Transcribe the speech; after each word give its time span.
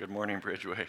Good 0.00 0.08
morning, 0.08 0.40
Bridgeway. 0.40 0.86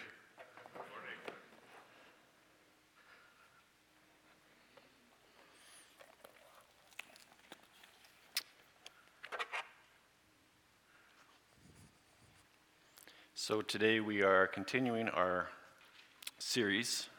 So 13.34 13.60
today 13.60 14.00
we 14.00 14.22
are 14.22 14.46
continuing 14.46 15.10
our 15.10 15.50
series 16.38 17.10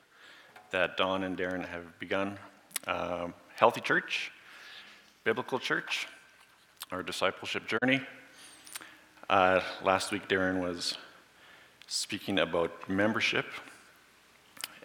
that 0.71 0.97
Don 0.97 1.23
and 1.23 1.37
Darren 1.37 1.63
have 1.63 1.99
begun 1.99 2.39
um, 2.87 3.35
Healthy 3.55 3.81
Church, 3.81 4.31
Biblical 5.23 5.59
Church, 5.59 6.07
our 6.91 7.03
discipleship 7.03 7.67
journey. 7.67 8.01
Uh, 9.29 9.61
last 9.83 10.11
week, 10.11 10.27
Darren 10.27 10.59
was 10.59 10.97
speaking 11.93 12.39
about 12.39 12.89
membership 12.89 13.45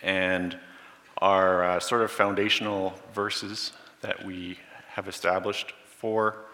and 0.03 0.59
our 1.23 1.65
uh, 1.65 1.81
sort 1.81 2.03
of 2.03 2.11
foundational 2.11 2.93
verses 3.15 3.73
that 4.03 4.23
we 4.27 4.59
have 4.89 5.09
established 5.09 5.73
for 5.87 6.45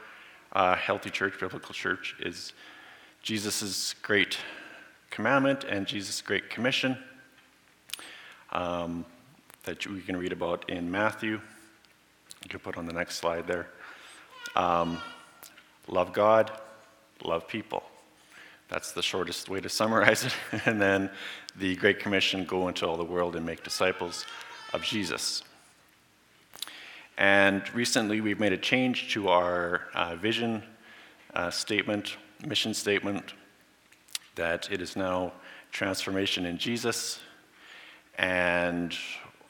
uh, 0.53 0.77
Healthy 0.77 1.11
Church, 1.11 1.41
Biblical 1.41 1.75
Church, 1.75 2.15
is 2.21 2.53
Jesus' 3.21 3.97
great 4.01 4.39
commandment 5.11 5.65
and 5.65 5.89
Jesus' 5.89 6.23
great 6.23 6.49
commission 6.51 6.97
um, 8.53 9.05
that 9.65 9.85
we 9.89 10.03
can 10.03 10.17
read 10.17 10.33
about 10.33 10.71
in 10.71 10.89
Matthew. 10.89 11.41
You 12.45 12.49
can 12.49 12.61
put 12.61 12.77
on 12.77 12.87
the 12.87 12.93
next 12.93 13.17
slide 13.17 13.49
there. 13.49 13.67
Um, 14.55 14.99
love 15.89 16.13
God, 16.13 16.53
love 17.25 17.49
people. 17.49 17.83
That's 18.69 18.93
the 18.93 19.03
shortest 19.03 19.49
way 19.49 19.61
to 19.61 19.69
summarize 19.69 20.25
it. 20.25 20.35
and 20.67 20.81
then 20.81 21.11
the 21.57 21.77
Great 21.77 21.99
Commission 21.99 22.45
go 22.45 22.69
into 22.69 22.87
all 22.87 22.97
the 22.97 23.05
world 23.05 23.37
and 23.37 23.45
make 23.45 23.63
disciples 23.63 24.25
of 24.73 24.83
Jesus. 24.83 25.43
And 27.17 27.63
recently 27.75 28.21
we've 28.21 28.41
made 28.41 28.53
a 28.53 28.59
change 28.59 29.13
to 29.13 29.29
our 29.29 29.83
uh, 29.95 30.17
vision 30.17 30.63
uh, 31.35 31.51
statement, 31.51 32.17
mission 32.47 32.75
statement, 32.75 33.35
that 34.35 34.69
it 34.73 34.81
is 34.81 34.97
now 34.97 35.33
transformation 35.71 36.47
in 36.47 36.59
Jesus. 36.59 37.21
And 38.19 38.97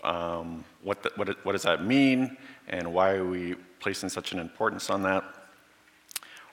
um, 0.02 0.64
what, 0.82 1.02
the, 1.02 1.10
what, 1.16 1.44
what 1.44 1.52
does 1.52 1.62
that 1.62 1.84
mean? 1.84 2.36
And 2.68 2.92
why 2.92 3.12
are 3.12 3.24
we 3.24 3.54
placing 3.80 4.10
such 4.10 4.32
an 4.32 4.38
importance 4.38 4.90
on 4.90 5.02
that? 5.02 5.24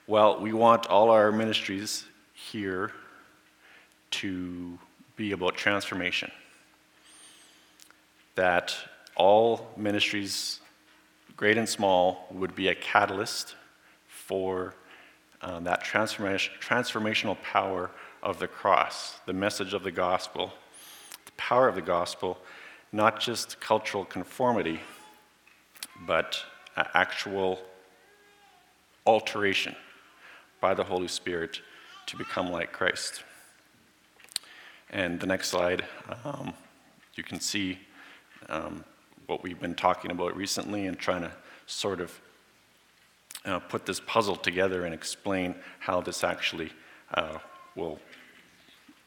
Well, 0.08 0.40
we 0.40 0.54
want 0.54 0.88
all 0.88 1.10
our 1.10 1.32
ministries 1.32 2.06
here 2.50 2.92
to 4.12 4.78
be 5.16 5.32
about 5.32 5.56
transformation. 5.56 6.32
That 8.36 8.76
all 9.16 9.68
ministries, 9.78 10.60
great 11.38 11.58
and 11.58 11.68
small, 11.68 12.28
would 12.32 12.56
be 12.56 12.70
a 12.70 12.76
catalyst 12.76 13.56
for 14.08 14.74
um, 15.42 15.64
that 15.66 15.84
transformation, 15.84 16.54
transformational 16.60 17.42
power 17.42 17.92
of 18.24 18.40
the 18.40 18.48
cross, 18.48 19.20
the 19.26 19.34
message 19.34 19.74
of 19.74 19.84
the 19.84 19.92
gospel, 19.92 20.54
the 21.26 21.32
power 21.34 21.68
of 21.68 21.76
the 21.76 21.82
gospel, 21.82 22.38
not 22.92 23.20
just 23.20 23.60
cultural 23.60 24.06
conformity, 24.06 24.80
but 26.06 26.44
actual 26.76 27.60
alteration 29.06 29.76
by 30.60 30.74
the 30.74 30.84
Holy 30.84 31.08
Spirit 31.08 31.62
to 32.12 32.18
become 32.18 32.52
like 32.52 32.74
Christ. 32.74 33.24
And 34.90 35.18
the 35.18 35.26
next 35.26 35.48
slide, 35.48 35.86
um, 36.26 36.54
you 37.16 37.24
can 37.24 37.40
see 37.40 37.80
um, 38.50 38.84
what 39.28 39.44
we've 39.44 39.62
been 39.62 39.76
talking 39.76 40.12
about 40.12 40.36
recently 40.36 40.88
and 40.88 41.00
trying 41.00 41.22
to 41.22 41.32
sort 41.68 42.02
of 42.02 42.20
uh, 43.46 43.60
put 43.60 43.86
this 43.86 44.02
puzzle 44.02 44.36
together 44.36 44.84
and 44.84 44.94
explain 44.94 45.56
how 45.80 46.02
this 46.02 46.22
actually 46.22 46.70
uh, 47.14 47.38
will 47.78 47.98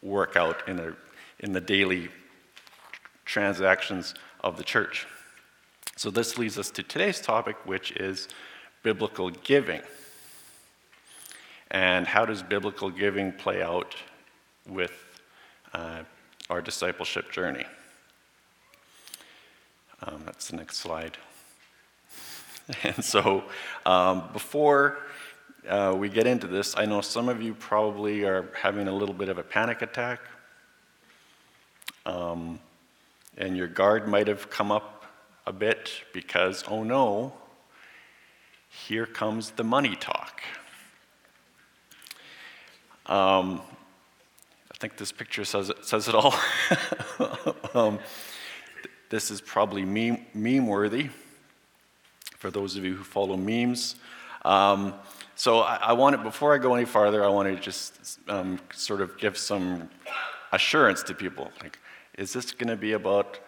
work 0.02 0.34
out 0.34 0.66
in, 0.66 0.96
in 1.40 1.52
the 1.52 1.60
daily 1.60 2.08
transactions 3.26 4.14
of 4.40 4.56
the 4.56 4.64
church. 4.64 5.06
So, 5.96 6.10
this 6.10 6.38
leads 6.38 6.58
us 6.58 6.70
to 6.70 6.82
today's 6.82 7.20
topic, 7.20 7.56
which 7.66 7.92
is 7.92 8.28
biblical 8.82 9.28
giving. 9.28 9.82
And 11.70 12.06
how 12.06 12.24
does 12.24 12.42
biblical 12.42 12.90
giving 12.90 13.32
play 13.32 13.62
out 13.62 13.94
with 14.68 14.92
uh, 15.72 16.02
our 16.50 16.60
discipleship 16.60 17.32
journey? 17.32 17.64
Um, 20.02 20.22
that's 20.24 20.48
the 20.48 20.56
next 20.56 20.76
slide. 20.78 21.16
and 22.82 23.04
so, 23.04 23.44
um, 23.86 24.28
before 24.32 24.98
uh, 25.68 25.94
we 25.96 26.08
get 26.08 26.26
into 26.26 26.46
this, 26.46 26.76
I 26.76 26.84
know 26.84 27.00
some 27.00 27.28
of 27.28 27.42
you 27.42 27.54
probably 27.54 28.24
are 28.24 28.50
having 28.54 28.88
a 28.88 28.94
little 28.94 29.14
bit 29.14 29.28
of 29.28 29.38
a 29.38 29.42
panic 29.42 29.82
attack. 29.82 30.20
Um, 32.06 32.60
and 33.36 33.56
your 33.56 33.66
guard 33.66 34.06
might 34.06 34.28
have 34.28 34.50
come 34.50 34.70
up 34.70 35.06
a 35.46 35.52
bit 35.52 35.90
because, 36.12 36.64
oh 36.68 36.84
no, 36.84 37.32
here 38.68 39.06
comes 39.06 39.52
the 39.52 39.64
money 39.64 39.96
talk. 39.96 40.42
Um, 43.06 43.60
I 44.72 44.76
think 44.78 44.96
this 44.96 45.12
picture 45.12 45.44
says 45.44 45.70
it, 45.70 45.84
says 45.84 46.08
it 46.08 46.14
all. 46.14 46.34
um, 47.74 47.98
this 49.10 49.30
is 49.30 49.40
probably 49.40 49.84
meme, 49.84 50.24
meme 50.34 50.66
worthy 50.66 51.10
for 52.38 52.50
those 52.50 52.76
of 52.76 52.84
you 52.84 52.94
who 52.94 53.04
follow 53.04 53.36
memes. 53.36 53.96
Um, 54.44 54.94
so 55.36 55.60
I, 55.60 55.76
I 55.76 55.92
want 55.92 56.16
to, 56.16 56.22
before 56.22 56.54
I 56.54 56.58
go 56.58 56.74
any 56.74 56.84
farther, 56.84 57.24
I 57.24 57.28
want 57.28 57.48
to 57.54 57.60
just 57.60 58.18
um, 58.28 58.58
sort 58.72 59.00
of 59.00 59.16
give 59.18 59.36
some 59.38 59.88
assurance 60.52 61.02
to 61.04 61.14
people. 61.14 61.50
Like, 61.62 61.78
is 62.18 62.32
this 62.32 62.52
going 62.52 62.68
to 62.68 62.76
be 62.76 62.92
about, 62.92 63.38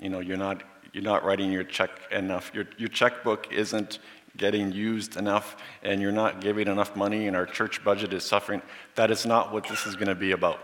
you 0.00 0.08
know, 0.08 0.20
you're 0.20 0.36
not, 0.36 0.62
you're 0.92 1.02
not 1.02 1.24
writing 1.24 1.52
your 1.52 1.64
check 1.64 1.90
enough, 2.10 2.50
your, 2.54 2.66
your 2.76 2.88
checkbook 2.88 3.52
isn't 3.52 3.98
getting 4.38 4.72
used 4.72 5.16
enough, 5.16 5.56
and 5.82 6.00
you're 6.00 6.12
not 6.12 6.40
giving 6.40 6.68
enough 6.68 6.96
money, 6.96 7.26
and 7.26 7.36
our 7.36 7.44
church 7.44 7.84
budget 7.84 8.12
is 8.12 8.24
suffering. 8.24 8.62
That 8.94 9.10
is 9.10 9.26
not 9.26 9.52
what 9.52 9.68
this 9.68 9.86
is 9.86 9.94
going 9.94 10.08
to 10.08 10.14
be 10.14 10.32
about. 10.32 10.60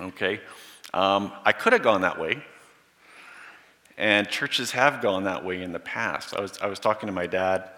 Okay? 0.00 0.40
Um, 0.92 1.32
I 1.44 1.52
could 1.52 1.72
have 1.72 1.82
gone 1.82 2.00
that 2.00 2.18
way, 2.18 2.42
and 3.98 4.28
churches 4.28 4.72
have 4.72 5.00
gone 5.00 5.24
that 5.24 5.44
way 5.44 5.62
in 5.62 5.72
the 5.72 5.78
past. 5.78 6.34
I 6.34 6.40
was, 6.40 6.58
I 6.58 6.66
was 6.66 6.78
talking 6.78 7.06
to 7.06 7.12
my 7.12 7.26
dad 7.26 7.70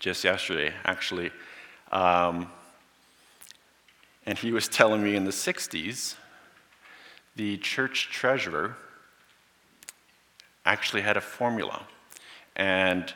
just 0.00 0.24
yesterday, 0.24 0.72
actually. 0.84 1.30
Um, 1.92 2.50
and 4.26 4.38
he 4.38 4.52
was 4.52 4.68
telling 4.68 5.02
me 5.02 5.16
in 5.16 5.24
the 5.24 5.30
60s, 5.30 6.16
the 7.36 7.58
church 7.58 8.10
treasurer 8.10 8.76
actually 10.64 11.02
had 11.02 11.16
a 11.16 11.20
formula. 11.20 11.82
And 12.56 13.12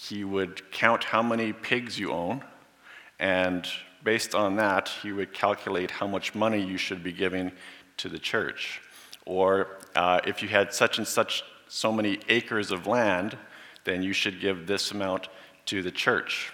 he 0.00 0.22
would 0.22 0.70
count 0.70 1.02
how 1.02 1.20
many 1.20 1.52
pigs 1.52 1.98
you 1.98 2.12
own, 2.12 2.40
and 3.18 3.66
based 4.04 4.32
on 4.32 4.54
that, 4.54 4.88
he 4.88 5.10
would 5.10 5.34
calculate 5.34 5.90
how 5.90 6.06
much 6.06 6.36
money 6.36 6.62
you 6.62 6.78
should 6.78 7.02
be 7.02 7.10
giving 7.10 7.50
to 7.96 8.08
the 8.08 8.18
church. 8.18 8.80
Or 9.26 9.78
uh, 9.96 10.20
if 10.24 10.40
you 10.40 10.48
had 10.48 10.72
such 10.72 10.98
and 10.98 11.06
such 11.06 11.42
so 11.66 11.90
many 11.90 12.20
acres 12.28 12.70
of 12.70 12.86
land, 12.86 13.36
then 13.82 14.04
you 14.04 14.12
should 14.12 14.40
give 14.40 14.68
this 14.68 14.92
amount 14.92 15.28
to 15.66 15.82
the 15.82 15.90
church. 15.90 16.52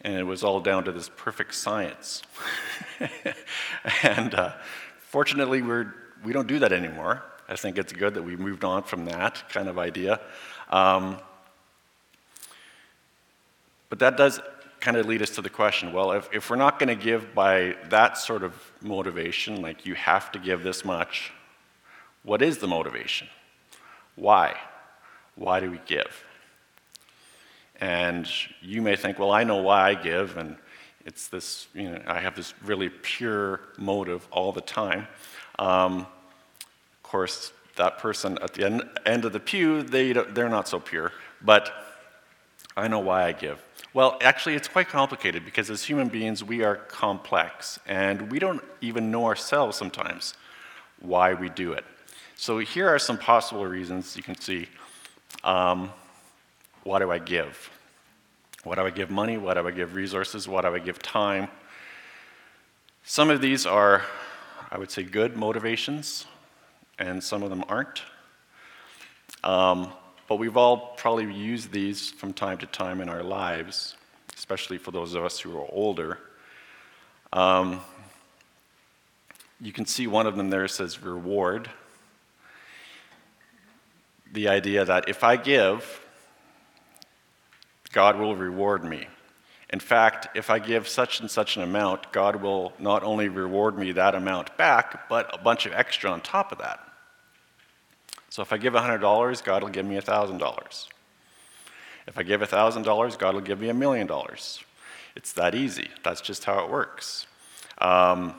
And 0.00 0.14
it 0.16 0.24
was 0.24 0.42
all 0.42 0.60
down 0.60 0.82
to 0.84 0.92
this 0.92 1.08
perfect 1.16 1.54
science. 1.54 2.22
and 4.02 4.34
uh, 4.34 4.54
fortunately, 4.98 5.62
we're, 5.62 5.94
we 6.24 6.32
don't 6.32 6.48
do 6.48 6.58
that 6.58 6.72
anymore. 6.72 7.22
I 7.48 7.54
think 7.54 7.78
it's 7.78 7.92
good 7.92 8.14
that 8.14 8.22
we 8.22 8.36
moved 8.36 8.64
on 8.64 8.82
from 8.82 9.04
that 9.04 9.48
kind 9.48 9.68
of 9.68 9.78
idea. 9.78 10.20
Um, 10.70 11.20
but 13.90 13.98
that 13.98 14.16
does 14.16 14.40
kind 14.80 14.96
of 14.96 15.04
lead 15.04 15.20
us 15.20 15.30
to 15.30 15.42
the 15.42 15.50
question 15.50 15.92
well, 15.92 16.12
if, 16.12 16.28
if 16.32 16.48
we're 16.48 16.56
not 16.56 16.78
going 16.78 16.88
to 16.88 17.04
give 17.04 17.34
by 17.34 17.76
that 17.90 18.16
sort 18.16 18.42
of 18.42 18.54
motivation, 18.80 19.60
like 19.60 19.84
you 19.84 19.94
have 19.94 20.32
to 20.32 20.38
give 20.38 20.62
this 20.62 20.84
much, 20.84 21.32
what 22.22 22.40
is 22.40 22.58
the 22.58 22.66
motivation? 22.66 23.28
Why? 24.16 24.56
Why 25.34 25.60
do 25.60 25.70
we 25.70 25.80
give? 25.86 26.24
And 27.80 28.28
you 28.60 28.82
may 28.82 28.96
think, 28.96 29.18
well, 29.18 29.32
I 29.32 29.44
know 29.44 29.56
why 29.56 29.90
I 29.90 29.94
give, 29.94 30.36
and 30.36 30.56
it's 31.06 31.28
this, 31.28 31.66
you 31.74 31.90
know, 31.90 32.02
I 32.06 32.18
have 32.20 32.36
this 32.36 32.52
really 32.62 32.90
pure 32.90 33.60
motive 33.78 34.26
all 34.30 34.52
the 34.52 34.60
time. 34.60 35.08
Um, 35.58 36.00
of 36.00 37.02
course, 37.02 37.52
that 37.76 37.98
person 37.98 38.38
at 38.42 38.52
the 38.52 38.66
end, 38.66 38.82
end 39.06 39.24
of 39.24 39.32
the 39.32 39.40
pew, 39.40 39.82
they, 39.82 40.12
they're 40.12 40.50
not 40.50 40.68
so 40.68 40.78
pure, 40.78 41.12
but 41.40 41.72
I 42.76 42.88
know 42.88 42.98
why 42.98 43.24
I 43.24 43.32
give. 43.32 43.64
Well, 43.92 44.18
actually, 44.20 44.54
it's 44.54 44.68
quite 44.68 44.88
complicated 44.88 45.44
because 45.44 45.68
as 45.68 45.82
human 45.82 46.08
beings, 46.08 46.44
we 46.44 46.62
are 46.62 46.76
complex 46.76 47.80
and 47.86 48.30
we 48.30 48.38
don't 48.38 48.62
even 48.80 49.10
know 49.10 49.26
ourselves 49.26 49.76
sometimes 49.76 50.34
why 51.00 51.34
we 51.34 51.48
do 51.48 51.72
it. 51.72 51.84
So, 52.36 52.58
here 52.58 52.88
are 52.88 53.00
some 53.00 53.18
possible 53.18 53.66
reasons 53.66 54.16
you 54.16 54.22
can 54.22 54.38
see. 54.40 54.68
Um, 55.42 55.90
what 56.84 57.00
do 57.00 57.10
I 57.10 57.18
give? 57.18 57.68
What 58.62 58.76
do 58.76 58.82
I 58.82 58.90
give 58.90 59.10
money? 59.10 59.38
What 59.38 59.54
do 59.54 59.66
I 59.66 59.72
give 59.72 59.96
resources? 59.96 60.46
What 60.46 60.62
do 60.62 60.68
I 60.68 60.78
give 60.78 61.00
time? 61.00 61.48
Some 63.02 63.28
of 63.28 63.40
these 63.40 63.66
are, 63.66 64.04
I 64.70 64.78
would 64.78 64.90
say, 64.90 65.02
good 65.02 65.36
motivations, 65.36 66.26
and 66.98 67.22
some 67.22 67.42
of 67.42 67.50
them 67.50 67.64
aren't. 67.68 68.02
Um, 69.42 69.92
but 70.30 70.38
we've 70.38 70.56
all 70.56 70.94
probably 70.96 71.34
used 71.34 71.72
these 71.72 72.08
from 72.12 72.32
time 72.32 72.56
to 72.56 72.66
time 72.66 73.00
in 73.00 73.08
our 73.08 73.24
lives, 73.24 73.96
especially 74.36 74.78
for 74.78 74.92
those 74.92 75.14
of 75.14 75.24
us 75.24 75.40
who 75.40 75.58
are 75.58 75.66
older. 75.72 76.20
Um, 77.32 77.80
you 79.60 79.72
can 79.72 79.86
see 79.86 80.06
one 80.06 80.28
of 80.28 80.36
them 80.36 80.48
there 80.48 80.68
says 80.68 81.02
reward. 81.02 81.68
The 84.32 84.46
idea 84.46 84.84
that 84.84 85.08
if 85.08 85.24
I 85.24 85.34
give, 85.34 86.00
God 87.90 88.16
will 88.16 88.36
reward 88.36 88.84
me. 88.84 89.08
In 89.70 89.80
fact, 89.80 90.28
if 90.36 90.48
I 90.48 90.60
give 90.60 90.86
such 90.86 91.18
and 91.18 91.28
such 91.28 91.56
an 91.56 91.64
amount, 91.64 92.12
God 92.12 92.36
will 92.36 92.72
not 92.78 93.02
only 93.02 93.28
reward 93.28 93.76
me 93.76 93.90
that 93.92 94.14
amount 94.14 94.56
back, 94.56 95.08
but 95.08 95.28
a 95.34 95.42
bunch 95.42 95.66
of 95.66 95.72
extra 95.72 96.08
on 96.08 96.20
top 96.20 96.52
of 96.52 96.58
that. 96.58 96.89
So 98.30 98.42
if 98.42 98.52
I 98.52 98.58
give 98.58 98.74
$100, 98.74 99.44
God 99.44 99.62
will 99.62 99.70
give 99.70 99.84
me 99.84 99.96
$1,000. 99.96 100.88
If 102.06 102.16
I 102.16 102.22
give 102.22 102.40
$1,000, 102.40 103.18
God 103.18 103.34
will 103.34 103.40
give 103.42 103.60
me 103.60 103.68
a 103.68 103.74
million 103.74 104.06
dollars. 104.06 104.64
It's 105.16 105.32
that 105.32 105.54
easy. 105.54 105.88
That's 106.04 106.20
just 106.20 106.44
how 106.44 106.64
it 106.64 106.70
works. 106.70 107.26
Um, 107.78 108.34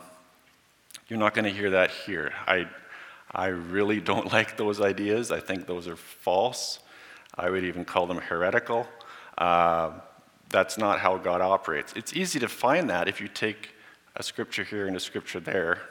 you're 1.09 1.19
not 1.19 1.33
going 1.33 1.45
to 1.45 1.51
hear 1.51 1.71
that 1.71 1.91
here. 1.91 2.31
I, 2.47 2.67
I 3.31 3.47
really 3.47 3.99
don't 3.99 4.31
like 4.33 4.55
those 4.55 4.79
ideas. 4.79 5.29
I 5.29 5.41
think 5.41 5.67
those 5.67 5.87
are 5.87 5.97
false. 5.97 6.79
I 7.35 7.49
would 7.49 7.65
even 7.65 7.83
call 7.83 8.07
them 8.07 8.17
heretical. 8.17 8.87
Uh, 9.37 9.91
that's 10.49 10.77
not 10.77 10.99
how 10.99 11.17
God 11.17 11.41
operates. 11.41 11.93
It's 11.97 12.13
easy 12.13 12.39
to 12.39 12.47
find 12.47 12.89
that 12.89 13.07
if 13.07 13.19
you 13.19 13.27
take 13.27 13.71
a 14.15 14.23
scripture 14.23 14.63
here 14.63 14.87
and 14.87 14.95
a 14.95 14.99
scripture 14.99 15.39
there. 15.39 15.81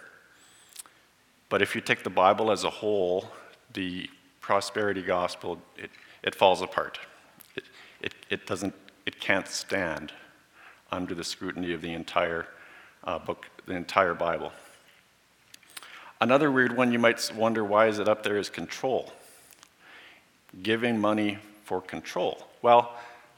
But 1.48 1.60
if 1.62 1.74
you 1.74 1.80
take 1.80 2.02
the 2.02 2.10
Bible 2.10 2.50
as 2.50 2.64
a 2.64 2.70
whole 2.70 3.30
the 3.72 4.08
prosperity 4.40 5.02
gospel, 5.02 5.60
it, 5.76 5.90
it 6.22 6.34
falls 6.34 6.62
apart. 6.62 6.98
It, 7.56 7.64
it, 8.00 8.14
it, 8.30 8.46
doesn't, 8.46 8.74
it 9.06 9.20
can't 9.20 9.46
stand 9.46 10.12
under 10.90 11.14
the 11.14 11.24
scrutiny 11.24 11.72
of 11.72 11.82
the 11.82 11.92
entire 11.92 12.46
uh, 13.04 13.18
book, 13.18 13.46
the 13.66 13.74
entire 13.74 14.14
Bible. 14.14 14.52
Another 16.20 16.50
weird 16.50 16.76
one 16.76 16.92
you 16.92 16.98
might 16.98 17.30
wonder 17.34 17.64
why 17.64 17.86
is 17.86 17.98
it 17.98 18.08
up 18.08 18.22
there 18.22 18.36
is 18.36 18.50
control. 18.50 19.12
Giving 20.62 20.98
money 20.98 21.38
for 21.64 21.80
control. 21.80 22.46
Well, 22.60 22.92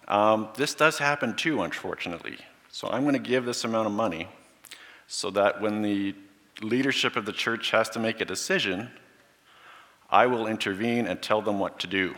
um, 0.08 0.48
this 0.56 0.74
does 0.74 0.98
happen 0.98 1.36
too, 1.36 1.62
unfortunately. 1.62 2.38
So 2.70 2.88
I'm 2.88 3.02
going 3.02 3.14
to 3.14 3.20
give 3.20 3.44
this 3.44 3.64
amount 3.64 3.86
of 3.86 3.92
money 3.92 4.28
so 5.06 5.30
that 5.30 5.60
when 5.60 5.82
the 5.82 6.14
leadership 6.60 7.16
of 7.16 7.26
the 7.26 7.32
church 7.32 7.70
has 7.70 7.88
to 7.90 8.00
make 8.00 8.20
a 8.20 8.24
decision, 8.24 8.90
I 10.12 10.26
will 10.26 10.46
intervene 10.46 11.06
and 11.06 11.20
tell 11.20 11.40
them 11.40 11.58
what 11.58 11.80
to 11.80 11.86
do 11.86 12.14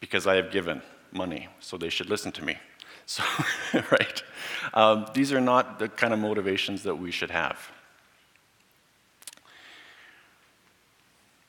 because 0.00 0.26
I 0.26 0.36
have 0.36 0.50
given 0.50 0.80
money, 1.12 1.48
so 1.60 1.76
they 1.76 1.90
should 1.90 2.08
listen 2.08 2.32
to 2.32 2.44
me. 2.44 2.58
So, 3.06 3.22
right? 3.92 4.22
Um, 4.72 5.04
these 5.12 5.30
are 5.30 5.40
not 5.40 5.78
the 5.78 5.90
kind 5.90 6.14
of 6.14 6.18
motivations 6.18 6.84
that 6.84 6.94
we 6.94 7.10
should 7.10 7.30
have. 7.30 7.70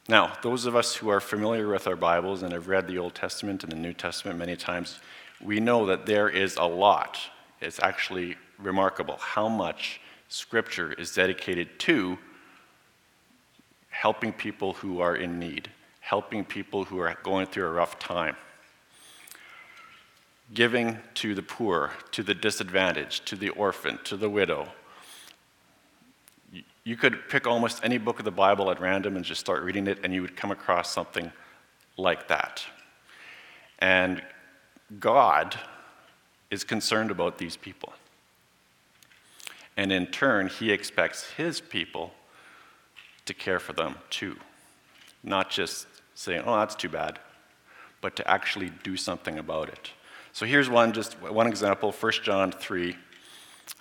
Now, 0.09 0.33
those 0.43 0.65
of 0.65 0.75
us 0.75 0.95
who 0.95 1.07
are 1.07 1.21
familiar 1.21 1.69
with 1.69 1.87
our 1.87 1.95
Bibles 1.95 2.43
and 2.43 2.51
have 2.51 2.67
read 2.67 2.89
the 2.89 2.97
Old 2.97 3.15
Testament 3.15 3.63
and 3.63 3.71
the 3.71 3.77
New 3.77 3.93
Testament 3.93 4.37
many 4.37 4.57
times, 4.57 4.99
we 5.41 5.61
know 5.61 5.85
that 5.85 6.05
there 6.05 6.27
is 6.27 6.57
a 6.57 6.65
lot. 6.65 7.19
It's 7.61 7.79
actually 7.81 8.35
remarkable 8.59 9.15
how 9.21 9.47
much 9.47 10.01
Scripture 10.27 10.91
is 10.91 11.15
dedicated 11.15 11.79
to 11.79 12.17
helping 14.05 14.31
people 14.31 14.73
who 14.73 14.99
are 14.99 15.15
in 15.15 15.39
need, 15.39 15.67
helping 15.99 16.45
people 16.45 16.83
who 16.83 16.99
are 16.99 17.17
going 17.23 17.47
through 17.47 17.65
a 17.65 17.71
rough 17.71 17.97
time, 17.97 18.35
giving 20.53 20.99
to 21.15 21.33
the 21.33 21.41
poor, 21.41 21.89
to 22.11 22.21
the 22.21 22.35
disadvantaged, 22.35 23.25
to 23.25 23.35
the 23.35 23.49
orphan, 23.49 23.97
to 24.03 24.15
the 24.15 24.29
widow. 24.29 24.67
You 26.83 26.95
could 26.95 27.27
pick 27.29 27.47
almost 27.47 27.83
any 27.83 27.97
book 27.97 28.19
of 28.19 28.25
the 28.25 28.29
Bible 28.45 28.69
at 28.69 28.79
random 28.79 29.15
and 29.15 29.25
just 29.25 29.41
start 29.41 29.63
reading 29.63 29.87
it, 29.87 29.97
and 30.03 30.13
you 30.13 30.21
would 30.21 30.35
come 30.35 30.51
across 30.51 30.91
something 30.91 31.31
like 31.97 32.27
that. 32.27 32.63
And 33.79 34.21
God 34.99 35.59
is 36.51 36.63
concerned 36.63 37.09
about 37.09 37.39
these 37.39 37.57
people. 37.57 37.91
And 39.75 39.91
in 39.91 40.05
turn, 40.05 40.45
He 40.45 40.71
expects 40.71 41.31
His 41.31 41.59
people 41.59 42.13
to 43.25 43.33
care 43.33 43.59
for 43.59 43.73
them 43.73 43.95
too. 44.09 44.37
Not 45.23 45.49
just 45.49 45.87
saying, 46.13 46.43
oh, 46.45 46.57
that's 46.59 46.75
too 46.75 46.89
bad, 46.89 47.19
but 48.01 48.15
to 48.17 48.29
actually 48.29 48.71
do 48.83 48.95
something 48.95 49.37
about 49.37 49.69
it. 49.69 49.91
So 50.33 50.45
here's 50.45 50.69
one, 50.69 50.93
just 50.93 51.19
one 51.21 51.47
example 51.47 51.91
1 51.91 52.11
John 52.23 52.51
3 52.51 52.95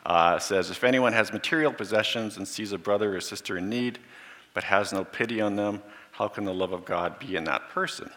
uh, 0.07 0.39
says, 0.39 0.71
If 0.71 0.85
anyone 0.85 1.13
has 1.13 1.33
material 1.33 1.73
possessions 1.73 2.37
and 2.37 2.47
sees 2.47 2.73
a 2.73 2.79
brother 2.79 3.17
or 3.17 3.21
sister 3.21 3.59
in 3.59 3.69
need, 3.69 3.99
but 4.55 4.65
has 4.65 4.93
no 4.93 5.05
pity 5.05 5.41
on 5.41 5.57
them, 5.57 5.83
how 6.13 6.29
can 6.29 6.45
the 6.45 6.55
love 6.55 6.73
of 6.73 6.85
God 6.85 7.19
be 7.19 7.37
in 7.37 7.45
that 7.45 7.71
person? 7.71 8.11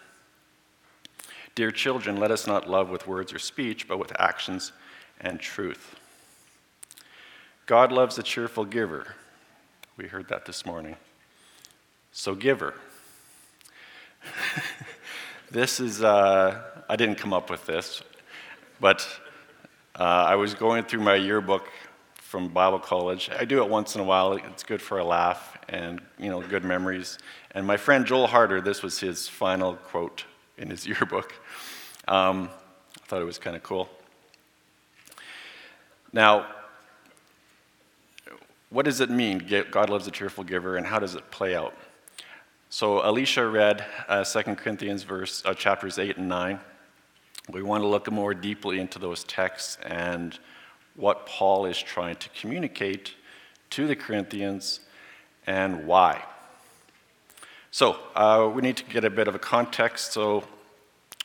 Dear 1.56 1.72
children, 1.72 2.18
let 2.18 2.30
us 2.30 2.46
not 2.46 2.70
love 2.70 2.92
with 2.92 3.08
words 3.08 3.34
or 3.34 3.40
speech, 3.40 3.88
but 3.88 3.98
with 3.98 4.14
actions 4.20 4.72
and 5.20 5.40
truth. 5.40 5.96
God 7.66 7.92
loves 7.92 8.20
a 8.20 8.24
cheerful 8.24 8.64
giver. 8.64 9.16
We 9.98 10.08
heard 10.08 10.30
that 10.30 10.46
this 10.46 10.64
morning. 10.64 10.96
So, 12.20 12.34
giver. 12.34 12.74
this 15.52 15.80
is, 15.80 16.02
uh, 16.02 16.64
I 16.90 16.96
didn't 16.96 17.20
come 17.20 17.32
up 17.32 17.52
with 17.52 17.68
this, 17.68 18.02
but 18.80 19.08
uh, 19.94 20.02
I 20.02 20.34
was 20.34 20.56
going 20.56 20.86
through 20.86 21.02
my 21.02 21.14
yearbook 21.14 21.70
from 22.16 22.48
Bible 22.48 22.80
college. 22.80 23.30
I 23.30 23.46
do 23.46 23.62
it 23.62 23.70
once 23.70 23.94
in 23.94 24.02
a 24.02 24.04
while. 24.04 24.34
It's 24.34 24.64
good 24.64 24.82
for 24.82 24.98
a 24.98 25.04
laugh 25.04 25.60
and, 25.70 26.02
you 26.18 26.32
know, 26.32 26.42
good 26.42 26.64
memories. 26.64 27.20
And 27.52 27.68
my 27.68 27.78
friend 27.78 28.04
Joel 28.04 28.26
Harder, 28.26 28.62
this 28.62 28.82
was 28.82 29.00
his 29.00 29.28
final 29.28 29.76
quote 29.76 30.24
in 30.58 30.72
his 30.72 30.88
yearbook. 30.88 31.36
Um, 32.08 32.50
I 33.00 33.06
thought 33.06 33.22
it 33.22 33.26
was 33.26 33.38
kind 33.38 33.56
of 33.56 33.62
cool. 33.62 33.90
Now, 36.12 36.48
what 38.72 38.86
does 38.86 39.02
it 39.02 39.12
mean, 39.12 39.48
God 39.70 39.92
loves 39.92 40.08
a 40.08 40.12
cheerful 40.12 40.44
giver, 40.44 40.78
and 40.78 40.88
how 40.88 40.98
does 40.98 41.14
it 41.14 41.30
play 41.30 41.56
out? 41.56 41.76
So 42.70 43.10
Alicia 43.10 43.48
read 43.48 43.86
uh, 44.10 44.26
2 44.26 44.56
Corinthians 44.56 45.04
verse, 45.04 45.42
uh, 45.46 45.54
chapters 45.54 45.98
8 45.98 46.18
and 46.18 46.28
9. 46.28 46.60
We 47.50 47.64
want 47.64 47.82
to 47.82 47.88
look 47.88 48.12
more 48.12 48.34
deeply 48.34 48.82
into 48.82 49.00
those 49.00 49.24
texts 49.24 49.78
and 49.86 50.38
what 50.98 51.26
Paul 51.26 51.66
is 51.66 51.78
trying 51.78 52.18
to 52.18 52.30
communicate 52.30 53.14
to 53.70 53.88
the 53.88 53.96
Corinthians 53.96 54.82
and 55.46 55.88
why. 55.88 56.26
So 57.72 58.00
uh, 58.16 58.52
we 58.54 58.62
need 58.62 58.76
to 58.78 58.84
get 58.84 59.06
a 59.06 59.10
bit 59.10 59.30
of 59.30 59.36
a 59.36 59.40
context. 59.40 60.12
So 60.12 60.44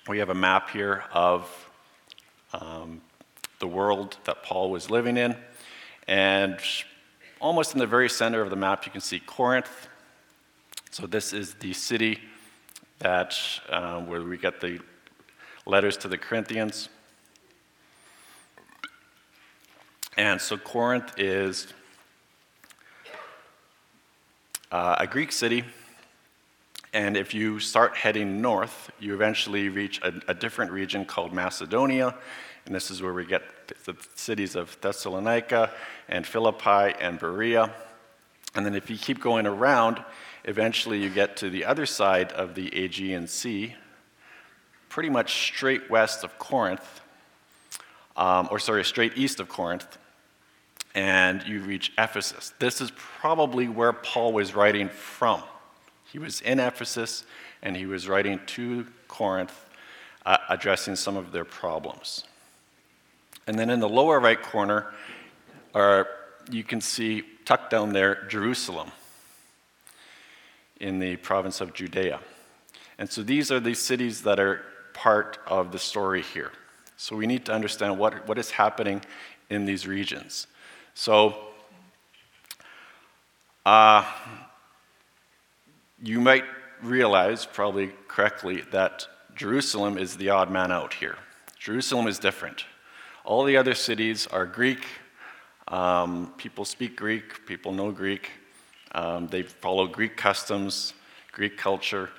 we 0.07 0.19
have 0.19 0.31
a 0.31 0.35
map 0.35 0.71
here 0.71 1.03
of 1.13 1.71
um, 2.55 3.01
the 3.59 3.67
world 3.67 4.17
that 4.27 4.45
Paul 4.45 4.71
was 4.71 4.91
living 4.91 5.17
in. 5.17 5.35
And 6.07 6.61
almost 7.41 7.73
in 7.73 7.81
the 7.81 7.87
very 7.89 8.09
center 8.09 8.43
of 8.43 8.51
the 8.51 8.57
map, 8.57 8.87
you 8.87 8.93
can 8.93 9.01
see 9.01 9.19
Corinth. 9.19 9.89
So 10.93 11.07
this 11.07 11.33
is 11.33 11.55
the 11.55 11.73
city 11.73 12.19
that 12.99 13.35
uh, 13.71 14.03
where 14.03 14.21
we 14.21 14.37
get 14.37 14.61
the 14.61 14.79
letters 15.65 15.97
to 15.97 16.09
the 16.09 16.19
Corinthians. 16.19 16.91
And 20.19 20.39
so 20.39 20.59
Corinth 20.59 21.15
is 21.17 21.69
uh, 24.71 24.97
a 24.99 25.07
Greek 25.07 25.33
city. 25.33 25.65
And 26.93 27.17
if 27.17 27.33
you 27.33 27.59
start 27.59 27.97
heading 27.97 28.43
north, 28.43 28.91
you 29.01 29.15
eventually 29.15 29.71
reach 29.71 29.99
a, 30.03 30.13
a, 30.29 30.35
different 30.35 30.73
region 30.73 31.07
called 31.07 31.33
Macedonia. 31.33 32.15
And 32.67 32.75
this 32.75 32.91
is 32.91 33.01
where 33.01 33.15
we 33.15 33.25
get 33.25 33.43
the 33.87 33.97
cities 34.15 34.57
of 34.57 34.79
Thessalonica 34.83 35.73
and 36.11 36.27
Philippi 36.27 36.95
and 37.01 37.19
Berea. 37.19 37.75
And 38.55 38.67
then 38.67 38.75
if 38.75 38.91
you 38.91 38.99
keep 38.99 39.23
going 39.23 39.47
around, 39.47 40.05
Eventually, 40.45 41.01
you 41.01 41.09
get 41.09 41.37
to 41.39 41.51
the 41.51 41.65
other 41.65 41.87
side 41.87 42.33
of 42.33 42.55
the 42.55 42.69
Aegean 42.69 43.29
Sea, 43.29 43.77
pretty 44.89 45.09
much 45.09 45.47
straight 45.47 45.89
west 45.89 46.25
of 46.25 46.37
Corinth, 46.39 47.01
um, 48.17 48.49
or 48.51 48.59
sorry, 48.59 48.85
straight 48.85 49.17
east 49.17 49.39
of 49.39 49.49
Corinth, 49.49 49.99
and 50.95 51.43
you 51.47 51.61
reach 51.61 51.93
Ephesus. 51.97 52.53
This 52.59 52.81
is 52.81 52.91
probably 52.97 53.69
where 53.69 53.93
Paul 53.93 54.33
was 54.33 54.55
writing 54.55 54.89
from. 54.89 55.43
He 56.11 56.19
was 56.19 56.41
in 56.43 56.61
Ephesus 56.61 57.25
and 57.63 57.77
he 57.77 57.87
was 57.87 58.09
writing 58.09 58.41
to 58.47 58.87
Corinth, 59.09 59.59
uh, 60.27 60.37
addressing 60.51 60.97
some 60.97 61.17
of 61.17 61.33
their 61.33 61.45
problems. 61.45 62.25
And 63.47 63.59
then 63.59 63.71
in 63.71 63.81
the 63.81 63.89
lower 63.89 64.21
right 64.21 64.41
corner, 64.41 64.93
are, 65.75 66.09
you 66.51 66.65
can 66.65 66.81
see 66.81 67.23
tucked 67.45 67.71
down 67.71 67.93
there 67.93 68.27
Jerusalem 68.29 68.91
in 70.83 70.99
the 70.99 71.17
province 71.17 71.61
of 71.61 71.73
Judea. 71.73 72.21
And 72.99 73.09
so 73.09 73.23
these 73.23 73.51
are 73.51 73.61
the 73.61 73.75
cities 73.75 74.23
that 74.23 74.39
are 74.39 74.63
part 74.93 75.39
of 75.47 75.73
the 75.73 75.79
story 75.79 76.23
here. 76.23 76.53
So 76.97 77.17
we 77.17 77.27
need 77.27 77.47
to 77.47 77.53
understand 77.53 77.99
what, 77.99 78.29
what 78.29 78.37
is 78.37 78.51
happening 78.51 79.01
in 79.49 79.65
these 79.65 79.87
regions. 79.87 80.47
So, 80.95 81.37
uh, 83.65 84.05
you 86.03 86.21
might 86.21 86.45
realize, 86.83 87.47
probably 87.47 87.93
correctly, 88.09 88.63
that 88.73 89.07
Jerusalem 89.37 89.97
is 89.97 90.17
the 90.17 90.31
odd 90.31 90.51
man 90.51 90.73
out 90.73 90.95
here. 90.95 91.17
Jerusalem 91.59 92.09
is 92.09 92.19
different. 92.19 92.65
All 93.25 93.45
the 93.45 93.57
other 93.57 93.75
cities 93.75 94.27
are 94.27 94.47
Greek. 94.47 94.85
Um, 95.69 96.35
people 96.37 96.65
speak 96.65 96.97
Greek, 96.97 97.47
people 97.47 97.73
know 97.73 97.93
Greek. 97.93 98.31
Um, 98.93 99.27
they 99.29 99.43
follow 99.43 99.87
Greek 99.87 100.17
customs, 100.17 100.95
Greek 101.33 101.57
culture. 101.57 102.11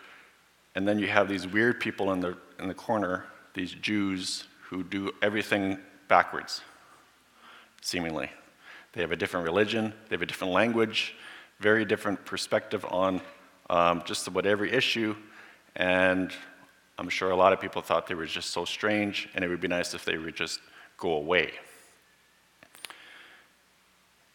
And 0.75 0.87
then 0.87 0.97
you 0.97 1.07
have 1.07 1.29
these 1.29 1.47
weird 1.47 1.79
people 1.79 2.11
in 2.13 2.19
the, 2.19 2.37
in 2.59 2.67
the 2.67 2.73
corner, 2.73 3.25
these 3.53 3.73
Jews, 3.73 4.45
who 4.69 4.83
do 4.83 5.11
everything 5.21 5.77
backwards, 6.07 6.61
seemingly. 7.81 8.29
They 8.93 9.01
have 9.01 9.11
a 9.11 9.15
different 9.15 9.45
religion, 9.45 9.93
they 10.09 10.15
have 10.15 10.21
a 10.21 10.25
different 10.25 10.53
language, 10.53 11.15
very 11.59 11.85
different 11.85 12.25
perspective 12.25 12.85
on 12.89 13.21
um, 13.69 14.03
just 14.05 14.27
about 14.27 14.45
every 14.45 14.71
issue. 14.71 15.15
And 15.75 16.31
I'm 16.97 17.09
sure 17.09 17.31
a 17.31 17.35
lot 17.35 17.53
of 17.53 17.61
people 17.61 17.81
thought 17.81 18.07
they 18.07 18.15
were 18.15 18.25
just 18.25 18.49
so 18.51 18.65
strange, 18.65 19.29
and 19.33 19.43
it 19.43 19.47
would 19.47 19.61
be 19.61 19.67
nice 19.67 19.93
if 19.93 20.05
they 20.05 20.17
would 20.17 20.35
just 20.35 20.59
go 20.97 21.13
away. 21.13 21.51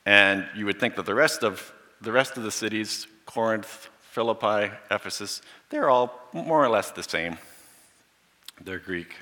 And 0.07 0.47
you 0.57 0.67
would 0.67 0.81
think 0.81 0.97
that 0.97 1.07
the 1.07 1.15
rest 1.15 1.45
of 1.45 1.73
the 2.01 2.13
rest 2.13 2.37
of 2.37 2.43
the 2.43 2.51
cities, 2.51 3.07
Corinth, 3.27 3.89
Philippi, 4.11 4.73
Ephesus, 4.91 5.43
they're 5.71 5.91
all 5.91 6.29
more 6.33 6.65
or 6.65 6.69
less 6.69 6.91
the 6.91 7.03
same. 7.03 7.39
They're 8.63 8.79
Greek. 8.79 9.15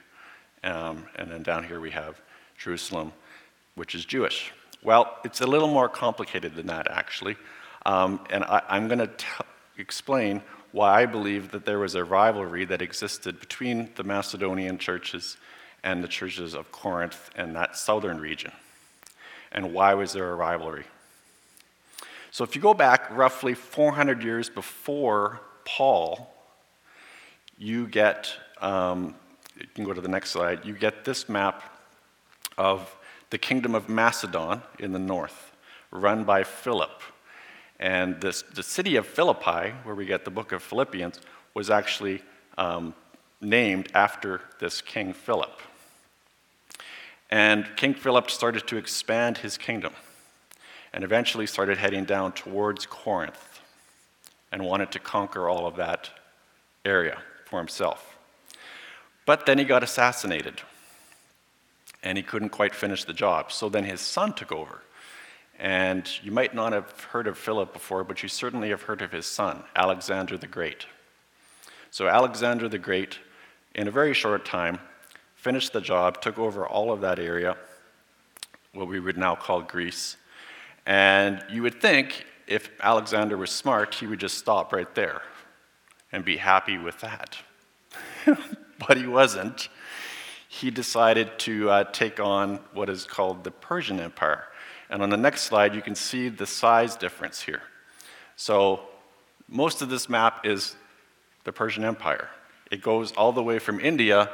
Um, 0.64 1.06
and 1.16 1.30
then 1.30 1.42
down 1.42 1.64
here 1.64 1.80
we 1.80 1.90
have 1.90 2.20
Jerusalem, 2.58 3.12
which 3.74 3.94
is 3.94 4.04
Jewish. 4.04 4.52
Well, 4.82 5.16
it's 5.24 5.40
a 5.40 5.46
little 5.46 5.68
more 5.68 5.88
complicated 5.88 6.54
than 6.54 6.66
that, 6.66 6.90
actually. 6.90 7.36
Um, 7.84 8.20
and 8.30 8.44
I, 8.44 8.62
am 8.70 8.88
going 8.88 9.00
to 9.00 9.10
explain 9.78 10.42
why 10.72 11.02
I 11.02 11.06
believe 11.06 11.52
that 11.52 11.64
there 11.64 11.78
was 11.78 11.94
a 11.94 12.04
rivalry 12.04 12.64
that 12.66 12.82
existed 12.82 13.40
between 13.40 13.90
the 13.94 14.04
Macedonian 14.04 14.78
churches 14.78 15.36
and 15.82 16.02
the 16.02 16.08
churches 16.08 16.54
of 16.54 16.72
Corinth 16.72 17.30
and 17.36 17.54
that 17.56 17.76
southern 17.76 18.20
region. 18.20 18.52
And 19.52 19.72
why 19.72 19.94
was 19.94 20.12
there 20.12 20.30
a 20.30 20.34
rivalry? 20.34 20.84
So, 22.36 22.44
if 22.44 22.54
you 22.54 22.60
go 22.60 22.74
back 22.74 23.08
roughly 23.16 23.54
400 23.54 24.22
years 24.22 24.50
before 24.50 25.40
Paul, 25.64 26.34
you 27.56 27.86
get, 27.86 28.30
um, 28.60 29.14
you 29.58 29.66
can 29.74 29.84
go 29.84 29.94
to 29.94 30.02
the 30.02 30.08
next 30.08 30.32
slide, 30.32 30.66
you 30.66 30.74
get 30.74 31.06
this 31.06 31.30
map 31.30 31.62
of 32.58 32.94
the 33.30 33.38
kingdom 33.38 33.74
of 33.74 33.88
Macedon 33.88 34.60
in 34.78 34.92
the 34.92 34.98
north, 34.98 35.56
run 35.90 36.24
by 36.24 36.44
Philip. 36.44 37.00
And 37.80 38.20
this, 38.20 38.42
the 38.42 38.62
city 38.62 38.96
of 38.96 39.06
Philippi, 39.06 39.72
where 39.84 39.94
we 39.94 40.04
get 40.04 40.26
the 40.26 40.30
book 40.30 40.52
of 40.52 40.62
Philippians, 40.62 41.18
was 41.54 41.70
actually 41.70 42.20
um, 42.58 42.92
named 43.40 43.90
after 43.94 44.42
this 44.60 44.82
King 44.82 45.14
Philip. 45.14 45.62
And 47.30 47.66
King 47.76 47.94
Philip 47.94 48.30
started 48.30 48.66
to 48.66 48.76
expand 48.76 49.38
his 49.38 49.56
kingdom 49.56 49.94
and 50.96 51.04
eventually 51.04 51.46
started 51.46 51.76
heading 51.76 52.06
down 52.06 52.32
towards 52.32 52.86
Corinth 52.86 53.60
and 54.50 54.64
wanted 54.64 54.90
to 54.90 54.98
conquer 54.98 55.46
all 55.46 55.66
of 55.66 55.76
that 55.76 56.08
area 56.86 57.18
for 57.44 57.58
himself. 57.58 58.16
But 59.26 59.44
then 59.44 59.58
he 59.58 59.64
got 59.64 59.82
assassinated 59.82 60.62
and 62.02 62.16
he 62.16 62.24
couldn't 62.24 62.48
quite 62.48 62.74
finish 62.74 63.04
the 63.04 63.12
job. 63.12 63.52
So 63.52 63.68
then 63.68 63.84
his 63.84 64.00
son 64.00 64.32
took 64.32 64.50
over. 64.50 64.80
And 65.58 66.08
you 66.22 66.32
might 66.32 66.54
not 66.54 66.72
have 66.72 66.98
heard 67.10 67.26
of 67.26 67.36
Philip 67.36 67.74
before, 67.74 68.02
but 68.02 68.22
you 68.22 68.30
certainly 68.30 68.70
have 68.70 68.82
heard 68.82 69.02
of 69.02 69.12
his 69.12 69.26
son, 69.26 69.64
Alexander 69.74 70.38
the 70.38 70.46
Great. 70.46 70.86
So 71.90 72.08
Alexander 72.08 72.70
the 72.70 72.78
Great, 72.78 73.18
in 73.74 73.86
a 73.86 73.90
very 73.90 74.14
short 74.14 74.46
time, 74.46 74.78
finished 75.34 75.74
the 75.74 75.82
job, 75.82 76.22
took 76.22 76.38
over 76.38 76.66
all 76.66 76.90
of 76.90 77.02
that 77.02 77.18
area, 77.18 77.58
what 78.72 78.88
we 78.88 78.98
would 78.98 79.18
now 79.18 79.34
call 79.34 79.60
Greece. 79.60 80.16
And 80.86 81.44
you 81.50 81.62
would 81.62 81.80
think 81.80 82.24
if 82.46 82.70
Alexander 82.80 83.36
was 83.36 83.50
smart, 83.50 83.94
he 83.94 84.06
would 84.06 84.20
just 84.20 84.38
stop 84.38 84.72
right 84.72 84.92
there 84.94 85.20
and 86.12 86.24
be 86.24 86.36
happy 86.36 86.78
with 86.78 87.00
that. 87.00 87.36
but 88.88 88.96
he 88.96 89.06
wasn't 89.06 89.68
he 90.56 90.70
decided 90.70 91.38
to 91.38 91.68
uh, 91.68 91.84
take 91.84 92.18
on 92.18 92.60
what 92.72 92.88
is 92.88 93.04
called 93.04 93.44
the 93.44 93.50
Persian 93.50 94.00
Empire. 94.00 94.44
And 94.88 95.02
on 95.02 95.10
the 95.10 95.16
next 95.16 95.42
slide, 95.42 95.74
you 95.74 95.82
can 95.82 95.94
see 95.94 96.28
the 96.30 96.46
size 96.46 96.96
difference 96.96 97.42
here. 97.42 97.62
So, 98.36 98.80
most 99.48 99.82
of 99.82 99.90
this 99.90 100.08
map 100.08 100.46
is 100.46 100.74
the 101.44 101.52
Persian 101.52 101.84
Empire. 101.84 102.30
It 102.70 102.80
goes 102.80 103.12
all 103.12 103.32
the 103.32 103.42
way 103.42 103.58
from 103.58 103.80
India 103.80 104.30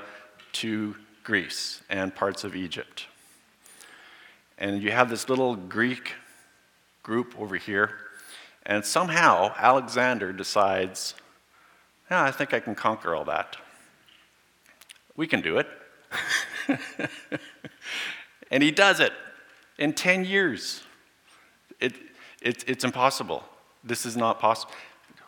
to 0.53 0.95
Greece 1.25 1.83
and 1.91 2.15
parts 2.15 2.45
of 2.45 2.55
Egypt. 2.55 3.07
And 4.59 4.83
you 4.83 4.93
have 4.93 5.11
this 5.11 5.29
little 5.29 5.57
Greek 5.57 6.13
group 7.03 7.35
over 7.39 7.57
here, 7.57 7.91
and 8.65 8.85
somehow 8.85 9.53
Alexander 9.57 10.33
decides, 10.33 11.15
yeah, 12.11 12.23
I 12.23 12.31
think 12.31 12.55
I 12.55 12.61
can 12.61 12.75
conquer 12.75 13.15
all 13.15 13.25
that. 13.25 13.57
We 15.17 15.27
can 15.27 15.41
do 15.41 15.59
it. 15.59 15.69
and 18.51 18.63
he 18.63 18.71
does 18.71 19.01
it 19.01 19.13
in 19.79 19.93
10 19.93 20.25
years. 20.25 20.83
It, 21.81 21.95
it, 22.41 22.65
it's 22.67 22.85
impossible. 22.85 23.45
This 23.83 24.07
is 24.07 24.17
not 24.17 24.39
possible. 24.39 24.73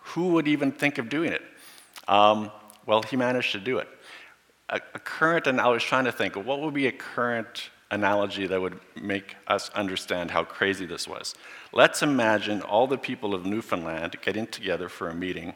Who 0.09 0.28
would 0.28 0.47
even 0.47 0.71
think 0.71 0.99
of 0.99 1.09
doing 1.09 1.33
it? 1.33 1.43
Um, 2.07 2.50
well, 2.87 3.02
he 3.02 3.16
managed 3.16 3.52
to 3.52 3.59
do 3.59 3.78
it. 3.78 3.88
A, 4.69 4.81
a 4.95 4.99
current, 4.99 5.47
and 5.47 5.61
I 5.61 5.69
was 5.69 5.83
trying 5.83 6.04
to 6.04 6.12
think, 6.12 6.37
what 6.37 6.61
would 6.61 6.75
be 6.75 6.87
a 6.87 6.93
current 6.93 7.71
analogy 7.94 8.46
that 8.46 8.60
would 8.60 8.78
make 9.00 9.36
us 9.46 9.70
understand 9.70 10.30
how 10.30 10.44
crazy 10.44 10.84
this 10.84 11.08
was? 11.08 11.34
Let's 11.72 12.02
imagine 12.02 12.60
all 12.62 12.86
the 12.86 12.98
people 12.98 13.34
of 13.34 13.46
Newfoundland 13.46 14.16
getting 14.20 14.46
together 14.46 14.88
for 14.88 15.08
a 15.08 15.14
meeting 15.14 15.54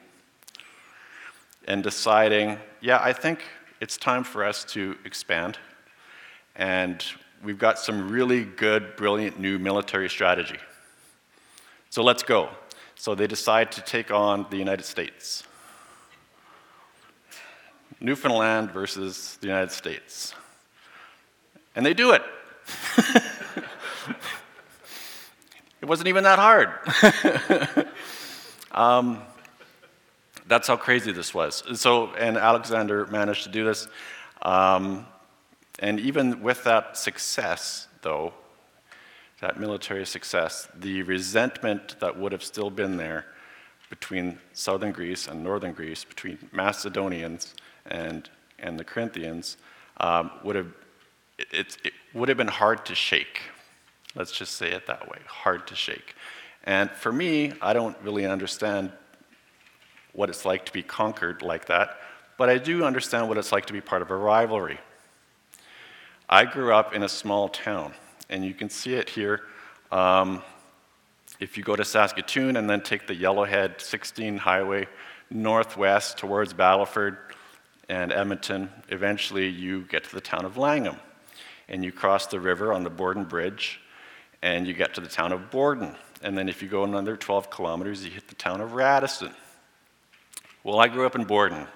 and 1.66 1.82
deciding, 1.82 2.58
yeah, 2.80 2.98
I 3.02 3.12
think 3.12 3.40
it's 3.80 3.96
time 3.96 4.24
for 4.24 4.44
us 4.44 4.64
to 4.66 4.96
expand. 5.04 5.58
And 6.56 7.04
we've 7.44 7.58
got 7.58 7.78
some 7.78 8.10
really 8.10 8.44
good, 8.44 8.96
brilliant 8.96 9.38
new 9.38 9.58
military 9.58 10.08
strategy. 10.08 10.58
So 11.90 12.02
let's 12.02 12.22
go. 12.22 12.48
So 12.94 13.14
they 13.14 13.26
decide 13.26 13.70
to 13.72 13.80
take 13.82 14.10
on 14.10 14.46
the 14.50 14.56
United 14.56 14.84
States. 14.84 15.44
Newfoundland 18.00 18.70
versus 18.70 19.38
the 19.40 19.48
United 19.48 19.72
States. 19.72 20.34
And 21.78 21.86
they 21.86 21.94
do 21.94 22.10
it. 22.10 22.22
it 25.80 25.86
wasn't 25.86 26.08
even 26.08 26.24
that 26.24 26.40
hard. 26.40 26.70
um, 28.72 29.22
that's 30.48 30.66
how 30.66 30.76
crazy 30.76 31.12
this 31.12 31.32
was. 31.32 31.62
So, 31.80 32.12
and 32.14 32.36
Alexander 32.36 33.06
managed 33.06 33.44
to 33.44 33.48
do 33.48 33.64
this. 33.64 33.86
Um, 34.42 35.06
and 35.78 36.00
even 36.00 36.42
with 36.42 36.64
that 36.64 36.96
success, 36.96 37.86
though, 38.02 38.32
that 39.40 39.60
military 39.60 40.04
success, 40.04 40.66
the 40.74 41.04
resentment 41.04 41.94
that 42.00 42.18
would 42.18 42.32
have 42.32 42.42
still 42.42 42.70
been 42.70 42.96
there 42.96 43.24
between 43.88 44.40
southern 44.52 44.90
Greece 44.90 45.28
and 45.28 45.44
northern 45.44 45.74
Greece, 45.74 46.02
between 46.02 46.38
Macedonians 46.50 47.54
and, 47.86 48.28
and 48.58 48.80
the 48.80 48.84
Corinthians, 48.84 49.58
um, 50.00 50.32
would 50.42 50.56
have 50.56 50.72
it, 51.38 51.76
it 51.84 51.92
would 52.14 52.28
have 52.28 52.38
been 52.38 52.48
hard 52.48 52.84
to 52.86 52.94
shake. 52.94 53.42
Let's 54.14 54.32
just 54.32 54.56
say 54.56 54.72
it 54.72 54.86
that 54.86 55.08
way, 55.08 55.18
hard 55.26 55.66
to 55.68 55.74
shake. 55.74 56.14
And 56.64 56.90
for 56.90 57.12
me, 57.12 57.52
I 57.62 57.72
don't 57.72 57.96
really 58.02 58.26
understand 58.26 58.92
what 60.12 60.28
it's 60.28 60.44
like 60.44 60.66
to 60.66 60.72
be 60.72 60.82
conquered 60.82 61.42
like 61.42 61.66
that, 61.66 61.96
but 62.36 62.48
I 62.48 62.58
do 62.58 62.84
understand 62.84 63.28
what 63.28 63.38
it's 63.38 63.52
like 63.52 63.66
to 63.66 63.72
be 63.72 63.80
part 63.80 64.02
of 64.02 64.10
a 64.10 64.16
rivalry. 64.16 64.78
I 66.28 66.44
grew 66.44 66.74
up 66.74 66.94
in 66.94 67.02
a 67.02 67.08
small 67.08 67.48
town, 67.48 67.94
and 68.28 68.44
you 68.44 68.52
can 68.52 68.68
see 68.68 68.94
it 68.94 69.08
here. 69.08 69.42
Um, 69.90 70.42
if 71.40 71.56
you 71.56 71.62
go 71.62 71.76
to 71.76 71.84
Saskatoon 71.84 72.56
and 72.56 72.68
then 72.68 72.80
take 72.80 73.06
the 73.06 73.14
Yellowhead 73.14 73.80
16 73.80 74.38
highway 74.38 74.88
northwest 75.30 76.18
towards 76.18 76.52
Battleford 76.52 77.16
and 77.88 78.12
Edmonton, 78.12 78.70
eventually 78.88 79.48
you 79.48 79.82
get 79.82 80.04
to 80.04 80.14
the 80.14 80.20
town 80.20 80.44
of 80.44 80.56
Langham. 80.56 80.96
And 81.68 81.84
you 81.84 81.92
cross 81.92 82.26
the 82.26 82.40
river 82.40 82.72
on 82.72 82.84
the 82.84 82.90
Borden 82.90 83.24
Bridge, 83.24 83.80
and 84.42 84.66
you 84.66 84.72
get 84.72 84.94
to 84.94 85.00
the 85.00 85.08
town 85.08 85.32
of 85.32 85.50
Borden. 85.50 85.94
And 86.22 86.36
then 86.36 86.48
if 86.48 86.62
you 86.62 86.68
go 86.68 86.84
another 86.84 87.16
12 87.16 87.50
kilometers, 87.50 88.04
you 88.04 88.10
hit 88.10 88.28
the 88.28 88.34
town 88.34 88.60
of 88.60 88.72
Radisson. 88.72 89.32
Well, 90.64 90.80
I 90.80 90.88
grew 90.88 91.06
up 91.06 91.14
in 91.14 91.24
Borden. 91.24 91.66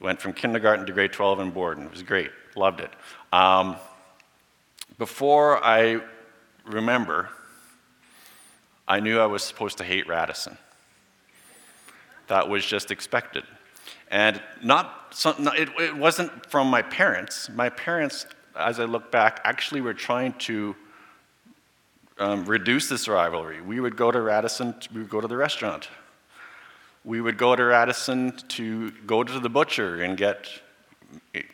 Went 0.00 0.20
from 0.20 0.32
kindergarten 0.32 0.86
to 0.86 0.92
grade 0.92 1.12
12 1.12 1.40
in 1.40 1.50
Borden. 1.50 1.84
It 1.84 1.90
was 1.90 2.02
great. 2.02 2.30
Loved 2.56 2.80
it. 2.80 2.90
Um, 3.32 3.76
before 4.98 5.64
I 5.64 6.00
remember, 6.66 7.30
I 8.86 9.00
knew 9.00 9.18
I 9.18 9.26
was 9.26 9.42
supposed 9.42 9.78
to 9.78 9.84
hate 9.84 10.06
Radisson. 10.06 10.58
That 12.28 12.48
was 12.48 12.64
just 12.64 12.90
expected. 12.90 13.44
And 14.10 14.40
not, 14.62 15.14
some, 15.14 15.48
it, 15.48 15.68
it 15.78 15.96
wasn't 15.96 16.46
from 16.50 16.68
my 16.68 16.82
parents. 16.82 17.48
My 17.48 17.68
parents, 17.70 18.26
as 18.56 18.80
I 18.80 18.84
look 18.84 19.10
back, 19.10 19.40
actually 19.44 19.80
we 19.80 19.86
were 19.86 19.94
trying 19.94 20.32
to 20.34 20.74
um, 22.18 22.44
reduce 22.44 22.88
this 22.88 23.08
rivalry. 23.08 23.60
We 23.60 23.80
would 23.80 23.96
go 23.96 24.10
to 24.10 24.20
Radisson, 24.20 24.74
we 24.92 25.00
would 25.00 25.10
go 25.10 25.20
to 25.20 25.28
the 25.28 25.36
restaurant. 25.36 25.88
We 27.04 27.20
would 27.20 27.36
go 27.36 27.54
to 27.54 27.62
Radisson 27.62 28.36
to 28.48 28.90
go 29.06 29.22
to 29.22 29.38
the 29.38 29.50
butcher 29.50 30.02
and 30.02 30.16
get 30.16 30.48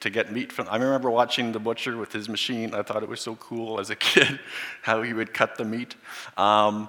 to 0.00 0.11
get 0.11 0.33
meat 0.33 0.52
from. 0.52 0.69
I 0.71 0.76
remember 0.76 1.11
watching 1.11 1.52
the 1.52 1.59
butcher 1.59 1.97
with 1.97 2.12
his 2.12 2.28
machine. 2.28 2.73
I 2.75 2.83
thought 2.83 3.02
it 3.02 3.09
was 3.09 3.21
so 3.21 3.35
cool 3.37 3.80
as 3.80 3.90
a 3.90 3.97
kid 3.97 4.38
how 4.83 5.02
he 5.02 5.12
would 5.12 5.35
cut 5.35 5.57
the 5.57 5.64
meat. 5.64 5.97
Um, 6.37 6.88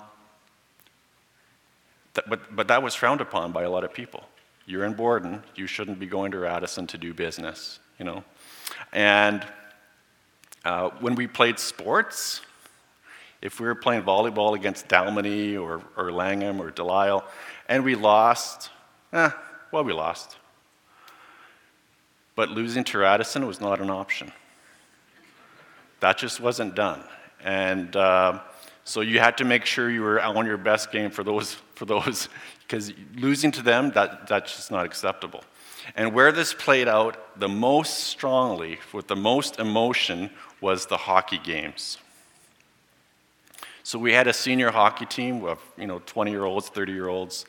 that, 2.13 2.29
but, 2.29 2.55
but 2.55 2.67
that 2.67 2.83
was 2.83 2.93
frowned 2.93 3.21
upon 3.21 3.51
by 3.51 3.63
a 3.63 3.69
lot 3.69 3.83
of 3.83 3.93
people. 3.93 4.23
You're 4.65 4.85
in 4.85 4.93
Borden, 4.93 5.43
you 5.55 5.65
shouldn't 5.65 5.99
be 5.99 6.05
going 6.05 6.31
to 6.31 6.39
Radisson 6.39 6.87
to 6.87 6.97
do 6.97 7.13
business, 7.13 7.79
you 7.97 8.05
know. 8.05 8.23
And 8.93 9.45
uh, 10.63 10.89
when 10.99 11.15
we 11.15 11.27
played 11.27 11.59
sports, 11.59 12.41
if 13.41 13.59
we 13.59 13.65
were 13.65 13.75
playing 13.75 14.03
volleyball 14.03 14.55
against 14.55 14.87
Dalmeny 14.87 15.59
or, 15.59 15.81
or 15.97 16.11
Langham 16.11 16.61
or 16.61 16.69
Delisle, 16.71 17.23
and 17.67 17.83
we 17.83 17.95
lost, 17.95 18.69
eh, 19.13 19.31
well, 19.71 19.83
we 19.83 19.93
lost. 19.93 20.37
But 22.35 22.49
losing 22.49 22.83
to 22.85 22.99
Radisson 22.99 23.47
was 23.47 23.59
not 23.59 23.81
an 23.81 23.89
option. 23.89 24.31
That 25.99 26.17
just 26.17 26.39
wasn't 26.39 26.75
done. 26.75 27.03
And 27.43 27.95
uh, 27.95 28.39
so 28.83 29.01
you 29.01 29.19
had 29.19 29.37
to 29.37 29.45
make 29.45 29.65
sure 29.65 29.89
you 29.89 30.01
were 30.01 30.21
on 30.21 30.45
your 30.45 30.57
best 30.57 30.91
game 30.91 31.11
for 31.11 31.23
those, 31.23 31.53
for 31.75 31.85
those, 31.85 32.29
because 32.61 32.93
losing 33.15 33.51
to 33.51 33.61
them, 33.61 33.91
that, 33.91 34.27
that's 34.27 34.55
just 34.55 34.71
not 34.71 34.85
acceptable. 34.85 35.43
And 35.95 36.13
where 36.13 36.31
this 36.31 36.53
played 36.53 36.87
out 36.87 37.39
the 37.39 37.49
most 37.49 38.01
strongly, 38.05 38.79
with 38.93 39.07
the 39.07 39.15
most 39.15 39.59
emotion, 39.59 40.29
was 40.59 40.85
the 40.85 40.97
hockey 40.97 41.39
games. 41.39 41.97
So 43.83 43.97
we 43.97 44.13
had 44.13 44.27
a 44.27 44.33
senior 44.33 44.69
hockey 44.69 45.05
team 45.05 45.43
of 45.43 45.59
you 45.77 45.87
know 45.87 45.99
20 46.05 46.31
year 46.31 46.45
olds, 46.45 46.69
30 46.69 46.93
year 46.93 47.07
olds 47.07 47.45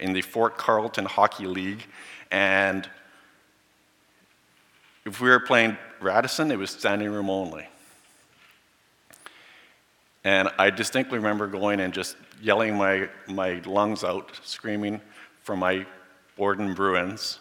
in 0.00 0.12
the 0.12 0.20
Fort 0.20 0.58
Carlton 0.58 1.04
Hockey 1.04 1.46
League, 1.46 1.86
and 2.30 2.88
if 5.04 5.20
we 5.20 5.30
were 5.30 5.40
playing 5.40 5.78
Radisson, 6.00 6.50
it 6.50 6.58
was 6.58 6.70
standing 6.70 7.10
room 7.10 7.30
only. 7.30 7.68
And 10.26 10.50
I 10.58 10.70
distinctly 10.70 11.18
remember 11.18 11.46
going 11.46 11.78
and 11.78 11.94
just 11.94 12.16
yelling 12.42 12.74
my, 12.74 13.08
my 13.28 13.62
lungs 13.64 14.02
out, 14.02 14.32
screaming 14.42 15.00
for 15.44 15.56
my 15.56 15.86
Borden 16.36 16.74
Bruins. 16.74 17.38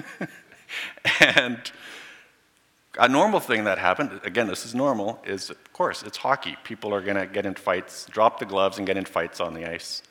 and 1.20 1.70
a 2.98 3.08
normal 3.08 3.38
thing 3.38 3.62
that 3.62 3.78
happened, 3.78 4.10
again, 4.24 4.48
this 4.48 4.66
is 4.66 4.74
normal, 4.74 5.22
is 5.24 5.50
of 5.50 5.72
course, 5.72 6.02
it's 6.02 6.16
hockey. 6.16 6.56
People 6.64 6.92
are 6.92 7.00
going 7.00 7.16
to 7.16 7.28
get 7.28 7.46
in 7.46 7.54
fights, 7.54 8.06
drop 8.06 8.40
the 8.40 8.46
gloves, 8.46 8.78
and 8.78 8.84
get 8.84 8.96
in 8.96 9.04
fights 9.04 9.38
on 9.38 9.54
the 9.54 9.64
ice. 9.64 10.02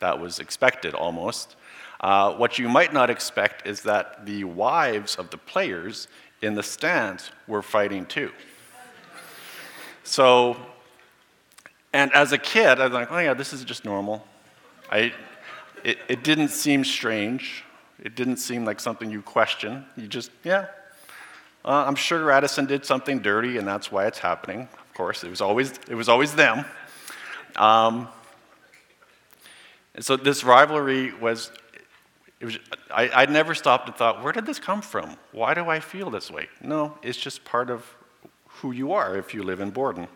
That 0.00 0.18
was 0.18 0.40
expected 0.40 0.92
almost. 0.92 1.54
Uh, 2.00 2.34
what 2.34 2.58
you 2.58 2.68
might 2.68 2.92
not 2.92 3.10
expect 3.10 3.64
is 3.64 3.82
that 3.82 4.26
the 4.26 4.42
wives 4.42 5.14
of 5.14 5.30
the 5.30 5.38
players 5.38 6.08
in 6.42 6.56
the 6.56 6.64
stands 6.64 7.30
were 7.46 7.62
fighting 7.62 8.06
too. 8.06 8.32
So 10.02 10.56
and 11.92 12.12
as 12.12 12.32
a 12.32 12.38
kid, 12.38 12.80
I 12.80 12.84
was 12.84 12.92
like, 12.92 13.10
oh 13.10 13.18
yeah, 13.18 13.34
this 13.34 13.52
is 13.52 13.64
just 13.64 13.84
normal. 13.84 14.26
I, 14.90 15.12
it, 15.84 15.98
it 16.08 16.24
didn't 16.24 16.48
seem 16.48 16.84
strange. 16.84 17.64
It 18.02 18.14
didn't 18.14 18.38
seem 18.38 18.64
like 18.64 18.80
something 18.80 19.10
you 19.10 19.22
question. 19.22 19.84
You 19.96 20.08
just, 20.08 20.30
yeah. 20.44 20.66
Uh, 21.64 21.84
I'm 21.86 21.94
sure 21.94 22.24
Radisson 22.24 22.66
did 22.66 22.84
something 22.84 23.20
dirty, 23.20 23.56
and 23.58 23.66
that's 23.66 23.92
why 23.92 24.06
it's 24.06 24.18
happening. 24.18 24.62
Of 24.62 24.94
course, 24.94 25.22
it 25.22 25.30
was 25.30 25.40
always, 25.40 25.72
it 25.88 25.94
was 25.94 26.08
always 26.08 26.34
them. 26.34 26.64
Um, 27.56 28.08
and 29.94 30.04
so 30.04 30.16
this 30.16 30.42
rivalry 30.42 31.12
was, 31.12 31.52
it 32.40 32.46
was 32.46 32.58
I, 32.90 33.10
I'd 33.14 33.30
never 33.30 33.54
stopped 33.54 33.86
and 33.86 33.96
thought, 33.96 34.22
where 34.22 34.32
did 34.32 34.46
this 34.46 34.58
come 34.58 34.82
from? 34.82 35.16
Why 35.30 35.54
do 35.54 35.68
I 35.68 35.80
feel 35.80 36.10
this 36.10 36.30
way? 36.30 36.48
No, 36.60 36.98
it's 37.02 37.18
just 37.18 37.44
part 37.44 37.70
of 37.70 37.84
who 38.46 38.72
you 38.72 38.92
are 38.92 39.16
if 39.16 39.32
you 39.32 39.42
live 39.42 39.60
in 39.60 39.70
Borden. 39.70 40.08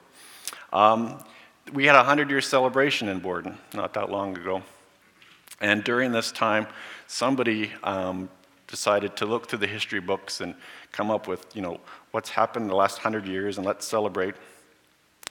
Um, 0.73 1.23
we 1.73 1.85
had 1.87 1.95
a 1.95 1.99
100 1.99 2.31
year 2.31 2.41
celebration 2.41 3.09
in 3.09 3.19
Borden 3.19 3.59
not 3.75 3.95
that 3.95 4.11
long 4.11 4.37
ago. 4.37 4.63
And 5.61 5.83
during 5.83 6.13
this 6.13 6.31
time, 6.33 6.67
somebody 7.07 7.73
um, 7.83 8.29
decided 8.67 9.17
to 9.17 9.27
look 9.27 9.49
through 9.49 9.61
the 9.61 9.67
history 9.67 10.01
books 10.01 10.41
and 10.41 10.55
come 10.93 11.11
up 11.11 11.27
with, 11.27 11.45
you 11.55 11.63
know, 11.63 11.81
what's 12.11 12.31
happened 12.31 12.65
in 12.65 12.69
the 12.69 12.77
last 12.77 12.99
100 12.99 13.27
years 13.27 13.57
and 13.57 13.67
let's 13.67 13.87
celebrate. 13.87 14.35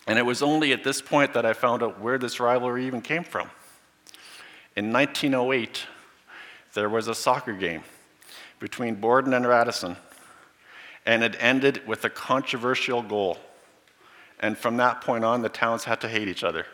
And 0.08 0.20
it 0.20 0.24
was 0.24 0.42
only 0.42 0.72
at 0.74 0.84
this 0.84 1.02
point 1.02 1.34
that 1.34 1.46
I 1.46 1.54
found 1.54 1.84
out 1.84 2.00
where 2.00 2.18
this 2.18 2.40
rivalry 2.40 2.86
even 2.86 3.02
came 3.02 3.24
from. 3.24 3.50
In 4.76 4.92
1908, 4.92 5.86
there 6.74 6.90
was 6.90 7.08
a 7.08 7.16
soccer 7.16 7.54
game 7.54 7.84
between 8.60 8.96
Borden 8.96 9.34
and 9.34 9.48
Radisson, 9.48 9.96
and 11.06 11.24
it 11.24 11.36
ended 11.40 11.88
with 11.88 12.04
a 12.04 12.10
controversial 12.10 13.02
goal. 13.02 13.38
And 14.46 14.56
from 14.56 14.78
that 14.78 15.02
point 15.02 15.26
on, 15.26 15.42
the 15.42 15.50
towns 15.50 15.86
had 15.86 16.02
to 16.02 16.08
hate 16.08 16.28
each 16.28 16.44
other. 16.44 16.68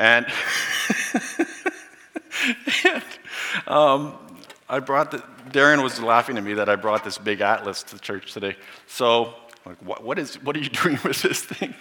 And, 0.00 0.26
and 2.84 3.04
um, 3.68 4.14
I 4.68 4.80
brought 4.80 5.12
the, 5.12 5.18
Darren 5.50 5.80
was 5.80 6.00
laughing 6.00 6.36
at 6.36 6.42
me 6.42 6.54
that 6.54 6.68
I 6.68 6.74
brought 6.74 7.04
this 7.04 7.18
big 7.18 7.40
atlas 7.40 7.84
to 7.84 8.00
church 8.00 8.32
today. 8.32 8.56
So, 8.88 9.34
like, 9.64 9.80
what, 9.80 10.02
what, 10.02 10.18
is, 10.18 10.34
what 10.42 10.56
are 10.56 10.58
you 10.58 10.68
doing 10.70 10.98
with 11.04 11.22
this 11.22 11.40
thing? 11.40 11.72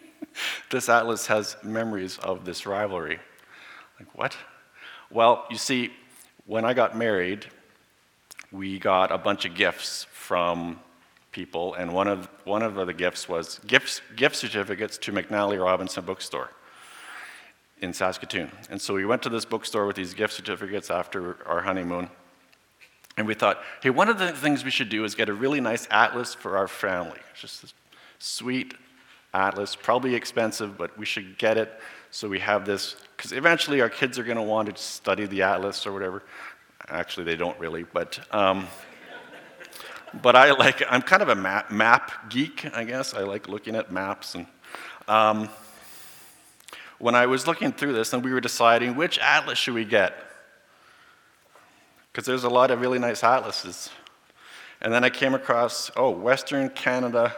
this 0.70 0.88
atlas 0.88 1.26
has 1.26 1.54
memories 1.62 2.16
of 2.16 2.46
this 2.46 2.64
rivalry. 2.64 3.18
Like, 4.00 4.16
what? 4.16 4.34
Well, 5.10 5.44
you 5.50 5.58
see, 5.58 5.92
when 6.46 6.64
I 6.64 6.72
got 6.72 6.96
married, 6.96 7.44
we 8.50 8.78
got 8.78 9.12
a 9.12 9.18
bunch 9.18 9.44
of 9.44 9.54
gifts 9.54 10.06
from 10.10 10.80
people, 11.32 11.74
and 11.74 11.92
one 11.92 12.08
of, 12.08 12.28
one 12.44 12.62
of 12.62 12.74
the 12.74 12.92
gifts 12.92 13.28
was 13.28 13.60
gifts, 13.66 14.00
gift 14.16 14.36
certificates 14.36 14.98
to 14.98 15.12
McNally 15.12 15.62
Robinson 15.62 16.04
Bookstore 16.04 16.50
in 17.80 17.92
Saskatoon. 17.92 18.50
And 18.70 18.80
so 18.80 18.94
we 18.94 19.04
went 19.04 19.22
to 19.22 19.28
this 19.28 19.44
bookstore 19.44 19.86
with 19.86 19.96
these 19.96 20.14
gift 20.14 20.34
certificates 20.34 20.90
after 20.90 21.36
our 21.46 21.60
honeymoon. 21.60 22.10
And 23.16 23.26
we 23.26 23.34
thought, 23.34 23.62
hey, 23.82 23.90
one 23.90 24.08
of 24.08 24.18
the 24.18 24.32
things 24.32 24.64
we 24.64 24.70
should 24.70 24.88
do 24.88 25.04
is 25.04 25.14
get 25.14 25.28
a 25.28 25.34
really 25.34 25.60
nice 25.60 25.88
atlas 25.90 26.34
for 26.34 26.56
our 26.56 26.68
family. 26.68 27.18
Just 27.40 27.62
this 27.62 27.74
sweet 28.18 28.74
atlas, 29.34 29.76
probably 29.76 30.14
expensive, 30.14 30.78
but 30.78 30.96
we 30.98 31.04
should 31.04 31.38
get 31.38 31.56
it 31.56 31.80
so 32.10 32.28
we 32.28 32.38
have 32.38 32.64
this. 32.64 32.96
Because 33.16 33.32
eventually 33.32 33.80
our 33.80 33.90
kids 33.90 34.18
are 34.18 34.24
going 34.24 34.36
to 34.36 34.42
want 34.42 34.74
to 34.74 34.82
study 34.82 35.26
the 35.26 35.42
atlas 35.42 35.86
or 35.86 35.92
whatever. 35.92 36.22
Actually, 36.88 37.24
they 37.24 37.36
don't 37.36 37.58
really, 37.58 37.84
but. 37.84 38.18
Um, 38.34 38.66
but 40.14 40.36
I 40.36 40.52
like, 40.52 40.82
I'm 40.90 41.02
kind 41.02 41.22
of 41.22 41.28
a 41.28 41.34
map, 41.34 41.70
map 41.70 42.30
geek, 42.30 42.66
I 42.74 42.84
guess. 42.84 43.14
I 43.14 43.20
like 43.20 43.48
looking 43.48 43.76
at 43.76 43.92
maps. 43.92 44.34
And 44.34 44.46
um, 45.06 45.48
when 46.98 47.14
I 47.14 47.26
was 47.26 47.46
looking 47.46 47.72
through 47.72 47.92
this 47.92 48.12
and 48.12 48.24
we 48.24 48.32
were 48.32 48.40
deciding 48.40 48.96
which 48.96 49.18
atlas 49.18 49.58
should 49.58 49.74
we 49.74 49.84
get, 49.84 50.14
because 52.12 52.26
there's 52.26 52.44
a 52.44 52.50
lot 52.50 52.70
of 52.70 52.80
really 52.80 52.98
nice 52.98 53.22
atlases. 53.22 53.90
And 54.80 54.92
then 54.92 55.04
I 55.04 55.10
came 55.10 55.34
across, 55.34 55.90
oh, 55.96 56.10
Western 56.10 56.70
Canada 56.70 57.34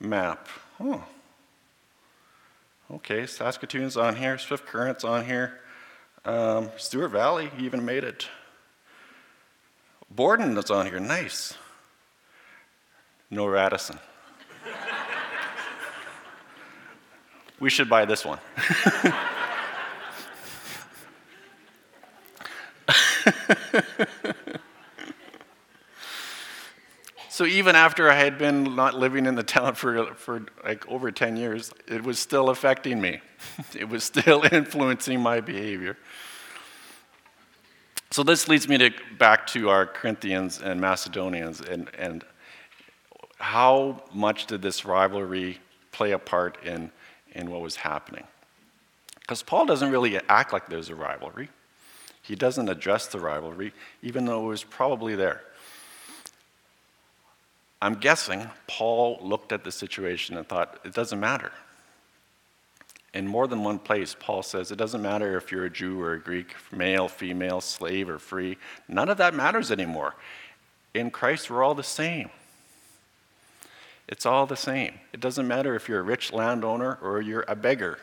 map. 0.00 0.48
Oh. 0.80 1.04
Okay, 2.90 3.26
Saskatoon's 3.26 3.96
on 3.96 4.16
here, 4.16 4.38
Swift 4.38 4.66
Current's 4.66 5.04
on 5.04 5.24
here. 5.24 5.60
Um, 6.24 6.70
Stewart 6.76 7.10
Valley 7.10 7.50
even 7.58 7.84
made 7.84 8.02
it. 8.02 8.28
Borden 10.10 10.56
is 10.56 10.70
on 10.70 10.86
here, 10.86 10.98
nice. 10.98 11.54
No 13.30 13.46
Radisson. 13.46 13.98
we 17.60 17.68
should 17.68 17.88
buy 17.90 18.04
this 18.04 18.24
one. 18.24 18.38
so 27.28 27.44
even 27.44 27.76
after 27.76 28.10
I 28.10 28.14
had 28.14 28.38
been 28.38 28.74
not 28.74 28.94
living 28.94 29.26
in 29.26 29.34
the 29.34 29.42
town 29.42 29.74
for, 29.74 30.14
for 30.14 30.46
like 30.64 30.88
over 30.88 31.12
10 31.12 31.36
years, 31.36 31.70
it 31.86 32.02
was 32.02 32.18
still 32.18 32.48
affecting 32.48 32.98
me. 33.00 33.20
it 33.74 33.88
was 33.88 34.04
still 34.04 34.42
influencing 34.52 35.20
my 35.20 35.40
behavior. 35.40 35.98
So 38.10 38.22
this 38.22 38.48
leads 38.48 38.66
me 38.68 38.78
to, 38.78 38.90
back 39.18 39.46
to 39.48 39.68
our 39.68 39.84
Corinthians 39.84 40.62
and 40.62 40.80
Macedonians 40.80 41.60
and, 41.60 41.90
and 41.98 42.24
how 43.38 44.02
much 44.12 44.46
did 44.46 44.62
this 44.62 44.84
rivalry 44.84 45.58
play 45.92 46.12
a 46.12 46.18
part 46.18 46.62
in, 46.64 46.90
in 47.32 47.50
what 47.50 47.60
was 47.60 47.76
happening? 47.76 48.24
Because 49.20 49.42
Paul 49.42 49.66
doesn't 49.66 49.90
really 49.90 50.18
act 50.28 50.52
like 50.52 50.68
there's 50.68 50.88
a 50.88 50.94
rivalry. 50.94 51.48
He 52.22 52.34
doesn't 52.34 52.68
address 52.68 53.06
the 53.06 53.18
rivalry, 53.18 53.72
even 54.02 54.24
though 54.24 54.44
it 54.44 54.48
was 54.48 54.64
probably 54.64 55.14
there. 55.14 55.42
I'm 57.80 57.94
guessing 57.94 58.48
Paul 58.66 59.18
looked 59.22 59.52
at 59.52 59.64
the 59.64 59.70
situation 59.70 60.36
and 60.36 60.48
thought, 60.48 60.80
it 60.84 60.94
doesn't 60.94 61.20
matter. 61.20 61.52
In 63.14 63.26
more 63.26 63.46
than 63.46 63.64
one 63.64 63.78
place, 63.78 64.16
Paul 64.18 64.42
says 64.42 64.70
it 64.70 64.76
doesn't 64.76 65.00
matter 65.00 65.36
if 65.36 65.50
you're 65.50 65.64
a 65.64 65.70
Jew 65.70 66.00
or 66.00 66.14
a 66.14 66.20
Greek, 66.20 66.54
male, 66.72 67.08
female, 67.08 67.60
slave, 67.60 68.10
or 68.10 68.18
free. 68.18 68.58
None 68.88 69.08
of 69.08 69.18
that 69.18 69.34
matters 69.34 69.70
anymore. 69.70 70.14
In 70.92 71.10
Christ, 71.10 71.50
we're 71.50 71.62
all 71.62 71.74
the 71.74 71.82
same. 71.82 72.30
It's 74.08 74.24
all 74.24 74.46
the 74.46 74.56
same. 74.56 74.94
It 75.12 75.20
doesn't 75.20 75.46
matter 75.46 75.74
if 75.74 75.88
you're 75.88 76.00
a 76.00 76.02
rich 76.02 76.32
landowner 76.32 76.98
or 77.02 77.20
you're 77.20 77.44
a 77.46 77.54
beggar. 77.54 77.98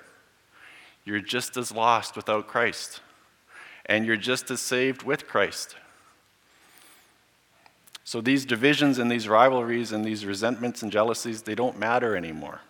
You're 1.03 1.19
just 1.19 1.57
as 1.57 1.71
lost 1.71 2.15
without 2.15 2.47
Christ 2.47 3.01
and 3.85 4.05
you're 4.05 4.15
just 4.17 4.49
as 4.51 4.61
saved 4.61 5.03
with 5.03 5.27
Christ. 5.27 5.75
So 8.03 8.21
these 8.21 8.45
divisions 8.45 8.99
and 8.99 9.11
these 9.11 9.27
rivalries 9.27 9.91
and 9.91 10.05
these 10.05 10.25
resentments 10.25 10.83
and 10.83 10.91
jealousies, 10.91 11.41
they 11.41 11.55
don't 11.55 11.79
matter 11.79 12.15
anymore. 12.15 12.61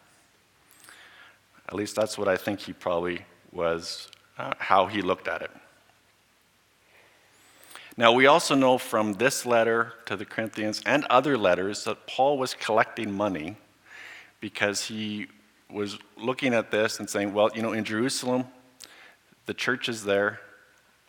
At 1.67 1.73
least 1.73 1.95
that's 1.95 2.17
what 2.17 2.27
I 2.27 2.37
think 2.37 2.61
he 2.61 2.73
probably 2.73 3.25
was, 3.51 4.09
uh, 4.37 4.53
how 4.59 4.85
he 4.85 5.01
looked 5.01 5.27
at 5.27 5.41
it. 5.41 5.51
Now, 7.97 8.11
we 8.11 8.25
also 8.25 8.55
know 8.55 8.77
from 8.77 9.13
this 9.13 9.45
letter 9.45 9.93
to 10.05 10.17
the 10.17 10.25
Corinthians 10.25 10.81
and 10.85 11.05
other 11.05 11.37
letters 11.37 11.85
that 11.85 12.07
Paul 12.07 12.37
was 12.37 12.53
collecting 12.53 13.11
money 13.11 13.55
because 14.41 14.85
he 14.85 15.27
was 15.71 15.97
looking 16.17 16.53
at 16.53 16.71
this 16.71 16.99
and 16.99 17.09
saying, 17.09 17.33
well, 17.33 17.49
you 17.55 17.61
know, 17.61 17.71
in 17.71 17.85
Jerusalem, 17.85 18.45
the 19.45 19.53
churches 19.53 20.03
there, 20.03 20.41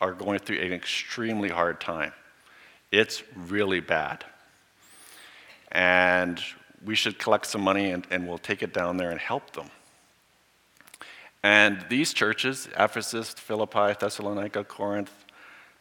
are 0.00 0.12
going 0.12 0.38
through 0.38 0.58
an 0.58 0.72
extremely 0.72 1.48
hard 1.48 1.80
time. 1.80 2.12
It's 2.92 3.22
really 3.34 3.80
bad. 3.80 4.24
And 5.72 6.40
we 6.84 6.94
should 6.94 7.18
collect 7.18 7.46
some 7.46 7.62
money 7.62 7.90
and, 7.90 8.06
and 8.10 8.28
we'll 8.28 8.38
take 8.38 8.62
it 8.62 8.72
down 8.72 8.96
there 8.96 9.10
and 9.10 9.18
help 9.18 9.52
them. 9.52 9.70
And 11.42 11.84
these 11.88 12.12
churches, 12.12 12.68
Ephesus, 12.78 13.30
Philippi, 13.30 13.94
Thessalonica, 13.98 14.64
Corinth, 14.64 15.12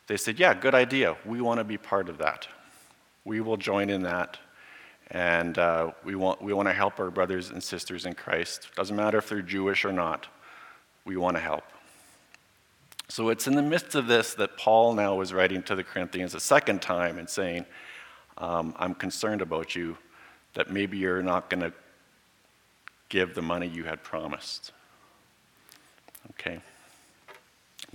they 0.07 0.17
said, 0.17 0.39
Yeah, 0.39 0.53
good 0.53 0.75
idea. 0.75 1.15
We 1.25 1.41
want 1.41 1.59
to 1.59 1.63
be 1.63 1.77
part 1.77 2.09
of 2.09 2.17
that. 2.19 2.47
We 3.23 3.41
will 3.41 3.57
join 3.57 3.89
in 3.89 4.03
that. 4.03 4.37
And 5.11 5.57
uh, 5.57 5.91
we, 6.03 6.15
want, 6.15 6.41
we 6.41 6.53
want 6.53 6.67
to 6.67 6.73
help 6.73 6.99
our 6.99 7.11
brothers 7.11 7.51
and 7.51 7.61
sisters 7.61 8.05
in 8.05 8.13
Christ. 8.13 8.69
Doesn't 8.75 8.95
matter 8.95 9.19
if 9.19 9.29
they're 9.29 9.41
Jewish 9.41 9.85
or 9.85 9.91
not, 9.91 10.27
we 11.05 11.15
want 11.15 11.37
to 11.37 11.41
help. 11.41 11.63
So 13.07 13.29
it's 13.29 13.45
in 13.45 13.55
the 13.55 13.61
midst 13.61 13.93
of 13.93 14.07
this 14.07 14.33
that 14.35 14.57
Paul 14.57 14.93
now 14.95 15.21
is 15.21 15.31
writing 15.31 15.61
to 15.63 15.75
the 15.75 15.83
Corinthians 15.83 16.33
a 16.33 16.39
second 16.39 16.81
time 16.81 17.19
and 17.19 17.29
saying, 17.29 17.65
um, 18.39 18.73
I'm 18.77 18.95
concerned 18.95 19.41
about 19.41 19.75
you, 19.75 19.97
that 20.55 20.71
maybe 20.71 20.97
you're 20.97 21.21
not 21.21 21.49
going 21.49 21.61
to 21.61 21.73
give 23.09 23.35
the 23.35 23.41
money 23.41 23.67
you 23.67 23.83
had 23.83 24.03
promised. 24.03 24.71
Okay. 26.31 26.59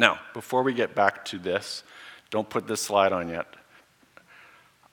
Now, 0.00 0.18
before 0.32 0.62
we 0.62 0.72
get 0.72 0.94
back 0.94 1.26
to 1.26 1.38
this, 1.38 1.84
don't 2.30 2.48
put 2.48 2.66
this 2.66 2.80
slide 2.80 3.12
on 3.12 3.28
yet. 3.28 3.46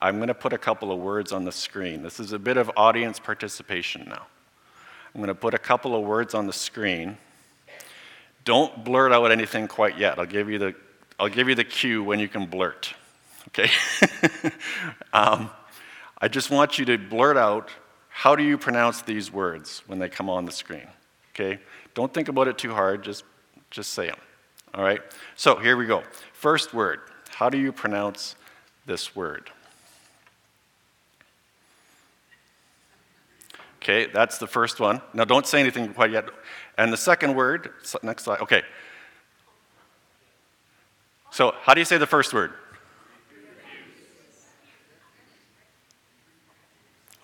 I'm 0.02 0.18
going 0.18 0.28
to 0.28 0.34
put 0.34 0.52
a 0.52 0.58
couple 0.58 0.92
of 0.92 1.00
words 1.00 1.32
on 1.32 1.46
the 1.46 1.52
screen. 1.52 2.04
This 2.04 2.20
is 2.20 2.34
a 2.34 2.40
bit 2.40 2.58
of 2.58 2.70
audience 2.76 3.18
participation 3.18 4.04
now. 4.10 4.28
I'm 5.16 5.22
going 5.22 5.30
to 5.30 5.34
put 5.34 5.54
a 5.54 5.58
couple 5.58 5.96
of 5.96 6.04
words 6.04 6.34
on 6.36 6.46
the 6.46 6.54
screen 6.54 7.18
don't 8.44 8.86
blurt 8.86 9.12
out 9.12 9.30
anything 9.30 9.68
quite 9.68 9.98
yet. 9.98 10.18
I'll 10.18 10.26
give 10.26 10.50
you 10.50 10.58
the, 10.58 10.76
I'll 11.20 11.28
give 11.28 11.50
you 11.50 11.56
the 11.56 11.66
cue 11.66 12.02
when 12.02 12.18
you 12.18 12.30
can 12.30 12.46
blurt. 12.46 12.94
Okay? 13.50 13.70
um, 15.14 15.50
I 16.20 16.30
just 16.30 16.50
want 16.50 16.80
you 16.80 16.86
to 16.86 16.98
blurt 16.98 17.36
out 17.36 17.70
how 18.08 18.38
do 18.38 18.44
you 18.44 18.58
pronounce 18.58 19.02
these 19.02 19.34
words 19.34 19.84
when 19.88 20.00
they 20.00 20.08
come 20.08 20.30
on 20.30 20.46
the 20.46 20.54
screen. 20.54 20.88
Okay? 21.32 21.60
Don't 21.94 22.14
think 22.14 22.30
about 22.30 22.48
it 22.48 22.58
too 22.58 22.74
hard, 22.74 23.04
just, 23.04 23.26
just 23.70 23.92
say 23.92 24.08
them. 24.08 24.18
All 24.74 24.84
right? 24.84 25.02
So 25.36 25.56
here 25.56 25.78
we 25.78 25.86
go. 25.86 26.04
First 26.34 26.74
word. 26.74 27.00
How 27.30 27.50
do 27.50 27.58
you 27.58 27.72
pronounce 27.72 28.36
this 28.86 29.16
word? 29.16 29.52
Okay, 33.82 34.08
that's 34.12 34.38
the 34.38 34.48
first 34.48 34.80
one. 34.80 35.02
Now 35.14 35.24
don't 35.24 35.48
say 35.48 35.60
anything 35.60 35.94
quite 35.94 36.12
yet. 36.12 36.26
And 36.78 36.92
the 36.92 36.98
second 36.98 37.36
word, 37.36 37.72
next 38.04 38.24
slide, 38.24 38.42
okay. 38.42 38.64
So, 41.32 41.54
how 41.62 41.74
do 41.74 41.82
you 41.82 41.86
say 41.86 41.98
the 41.98 42.08
first 42.08 42.34
word? 42.34 42.54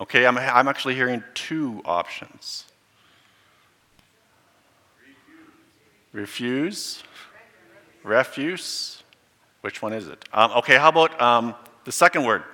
Okay, 0.00 0.26
I'm, 0.26 0.36
I'm 0.38 0.68
actually 0.68 0.94
hearing 0.94 1.22
two 1.34 1.82
options. 1.84 2.64
Refuse. 6.12 7.02
Refuse. 8.04 9.02
Which 9.62 9.82
one 9.82 9.92
is 9.92 10.08
it? 10.08 10.24
Um, 10.32 10.52
okay, 10.52 10.76
how 10.76 10.90
about 10.90 11.20
um, 11.20 11.54
the 11.84 11.92
second 11.92 12.24
word? 12.24 12.44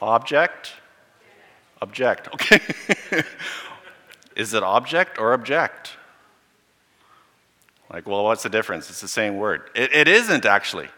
Object. 0.00 0.74
Object. 1.82 2.28
Object. 2.28 2.34
Okay. 2.34 3.24
Is 4.36 4.52
it 4.52 4.62
object 4.62 5.18
or 5.18 5.32
object? 5.32 5.92
Like, 7.90 8.06
well, 8.06 8.24
what's 8.24 8.42
the 8.42 8.48
difference? 8.48 8.90
It's 8.90 9.00
the 9.00 9.08
same 9.08 9.36
word. 9.36 9.70
It, 9.74 9.94
it 9.94 10.08
isn't 10.08 10.44
actually. 10.44 10.88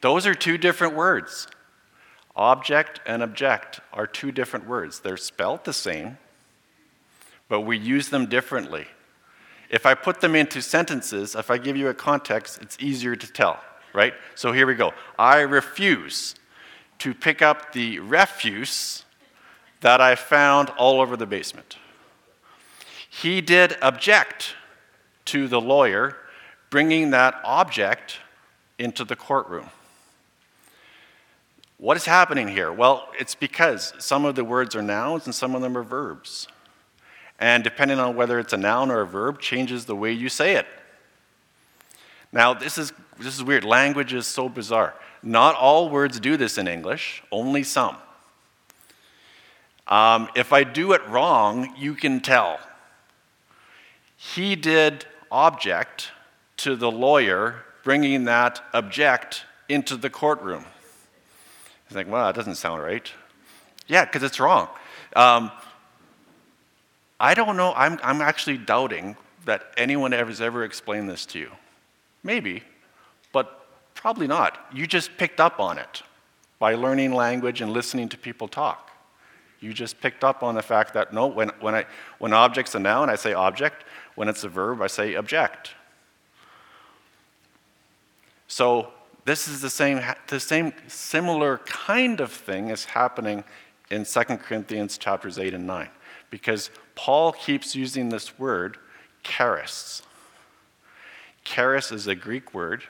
Those 0.00 0.26
are 0.26 0.34
two 0.34 0.56
different 0.56 0.94
words. 0.94 1.48
Object 2.34 3.00
and 3.04 3.22
object 3.22 3.80
are 3.92 4.06
two 4.06 4.32
different 4.32 4.66
words. 4.66 5.00
They're 5.00 5.16
spelled 5.16 5.64
the 5.64 5.72
same, 5.72 6.18
but 7.48 7.62
we 7.62 7.76
use 7.76 8.08
them 8.08 8.26
differently. 8.26 8.86
If 9.70 9.84
I 9.84 9.94
put 9.94 10.20
them 10.20 10.34
into 10.34 10.62
sentences, 10.62 11.34
if 11.34 11.50
I 11.50 11.58
give 11.58 11.76
you 11.76 11.88
a 11.88 11.94
context, 11.94 12.58
it's 12.62 12.76
easier 12.80 13.16
to 13.16 13.26
tell, 13.26 13.60
right? 13.92 14.14
So 14.34 14.52
here 14.52 14.66
we 14.66 14.74
go. 14.74 14.92
I 15.18 15.40
refuse 15.40 16.34
to 17.00 17.14
pick 17.14 17.42
up 17.42 17.72
the 17.72 17.98
refuse 17.98 19.04
that 19.80 20.00
I 20.00 20.14
found 20.14 20.70
all 20.70 21.00
over 21.00 21.16
the 21.16 21.26
basement. 21.26 21.76
He 23.08 23.40
did 23.40 23.76
object 23.82 24.54
to 25.26 25.48
the 25.48 25.60
lawyer 25.60 26.16
bringing 26.70 27.10
that 27.10 27.40
object 27.44 28.18
into 28.78 29.04
the 29.04 29.16
courtroom. 29.16 29.70
What 31.78 31.96
is 31.96 32.06
happening 32.06 32.48
here? 32.48 32.72
Well, 32.72 33.08
it's 33.18 33.34
because 33.34 33.94
some 33.98 34.24
of 34.24 34.34
the 34.34 34.44
words 34.44 34.74
are 34.74 34.82
nouns 34.82 35.26
and 35.26 35.34
some 35.34 35.54
of 35.54 35.62
them 35.62 35.76
are 35.76 35.82
verbs. 35.82 36.48
And 37.38 37.62
depending 37.62 37.98
on 37.98 38.16
whether 38.16 38.38
it's 38.38 38.52
a 38.52 38.56
noun 38.56 38.90
or 38.90 39.00
a 39.00 39.06
verb, 39.06 39.40
changes 39.40 39.84
the 39.84 39.94
way 39.94 40.12
you 40.12 40.28
say 40.28 40.56
it. 40.56 40.66
Now, 42.32 42.52
this 42.52 42.78
is, 42.78 42.92
this 43.18 43.34
is 43.34 43.42
weird. 43.42 43.64
Language 43.64 44.12
is 44.12 44.26
so 44.26 44.48
bizarre. 44.48 44.94
Not 45.22 45.54
all 45.54 45.88
words 45.88 46.20
do 46.20 46.36
this 46.36 46.58
in 46.58 46.68
English, 46.68 47.22
only 47.32 47.62
some. 47.62 47.96
Um, 49.86 50.28
if 50.36 50.52
I 50.52 50.64
do 50.64 50.92
it 50.92 51.06
wrong, 51.08 51.74
you 51.78 51.94
can 51.94 52.20
tell 52.20 52.60
he 54.16 54.56
did 54.56 55.06
object 55.30 56.10
to 56.58 56.74
the 56.76 56.90
lawyer 56.90 57.64
bringing 57.84 58.24
that 58.24 58.60
object 58.74 59.44
into 59.68 59.96
the 59.96 60.10
courtroom. 60.10 60.64
He's 61.88 61.96
like, 61.96 62.10
well, 62.10 62.26
that 62.26 62.34
doesn't 62.34 62.56
sound 62.56 62.82
right. 62.82 63.10
Yeah, 63.86 64.04
because 64.04 64.22
it's 64.22 64.40
wrong. 64.40 64.68
Um, 65.16 65.50
I 67.20 67.34
don't 67.34 67.56
know, 67.56 67.72
I'm, 67.76 67.98
I'm 68.02 68.20
actually 68.20 68.58
doubting 68.58 69.16
that 69.44 69.72
anyone 69.76 70.12
has 70.12 70.40
ever 70.40 70.64
explained 70.64 71.08
this 71.08 71.26
to 71.26 71.38
you. 71.38 71.50
Maybe, 72.22 72.62
but 73.32 73.66
probably 73.94 74.26
not. 74.26 74.58
You 74.72 74.86
just 74.86 75.16
picked 75.16 75.40
up 75.40 75.58
on 75.58 75.78
it 75.78 76.02
by 76.58 76.74
learning 76.74 77.14
language 77.14 77.60
and 77.60 77.72
listening 77.72 78.08
to 78.10 78.18
people 78.18 78.48
talk. 78.48 78.90
You 79.60 79.72
just 79.72 80.00
picked 80.00 80.22
up 80.22 80.42
on 80.42 80.54
the 80.54 80.62
fact 80.62 80.94
that 80.94 81.12
no, 81.12 81.26
when, 81.26 81.50
when, 81.60 81.74
I, 81.74 81.86
when 82.18 82.32
object's 82.32 82.74
a 82.74 82.78
noun, 82.78 83.10
I 83.10 83.16
say 83.16 83.32
object. 83.32 83.84
When 84.14 84.28
it's 84.28 84.44
a 84.44 84.48
verb, 84.48 84.82
I 84.82 84.86
say 84.86 85.14
object. 85.14 85.72
So 88.46 88.92
this 89.24 89.48
is 89.48 89.60
the 89.60 89.70
same, 89.70 90.00
the 90.28 90.40
same 90.40 90.72
similar 90.86 91.58
kind 91.58 92.20
of 92.20 92.32
thing 92.32 92.70
is 92.70 92.84
happening 92.84 93.44
in 93.90 94.04
2 94.04 94.20
Corinthians 94.38 94.96
chapters 94.96 95.38
8 95.38 95.54
and 95.54 95.66
9. 95.66 95.88
Because 96.30 96.70
Paul 96.98 97.30
keeps 97.30 97.76
using 97.76 98.08
this 98.08 98.40
word, 98.40 98.76
charis. 99.22 100.02
Charis 101.44 101.92
is 101.92 102.08
a 102.08 102.16
Greek 102.16 102.52
word, 102.52 102.82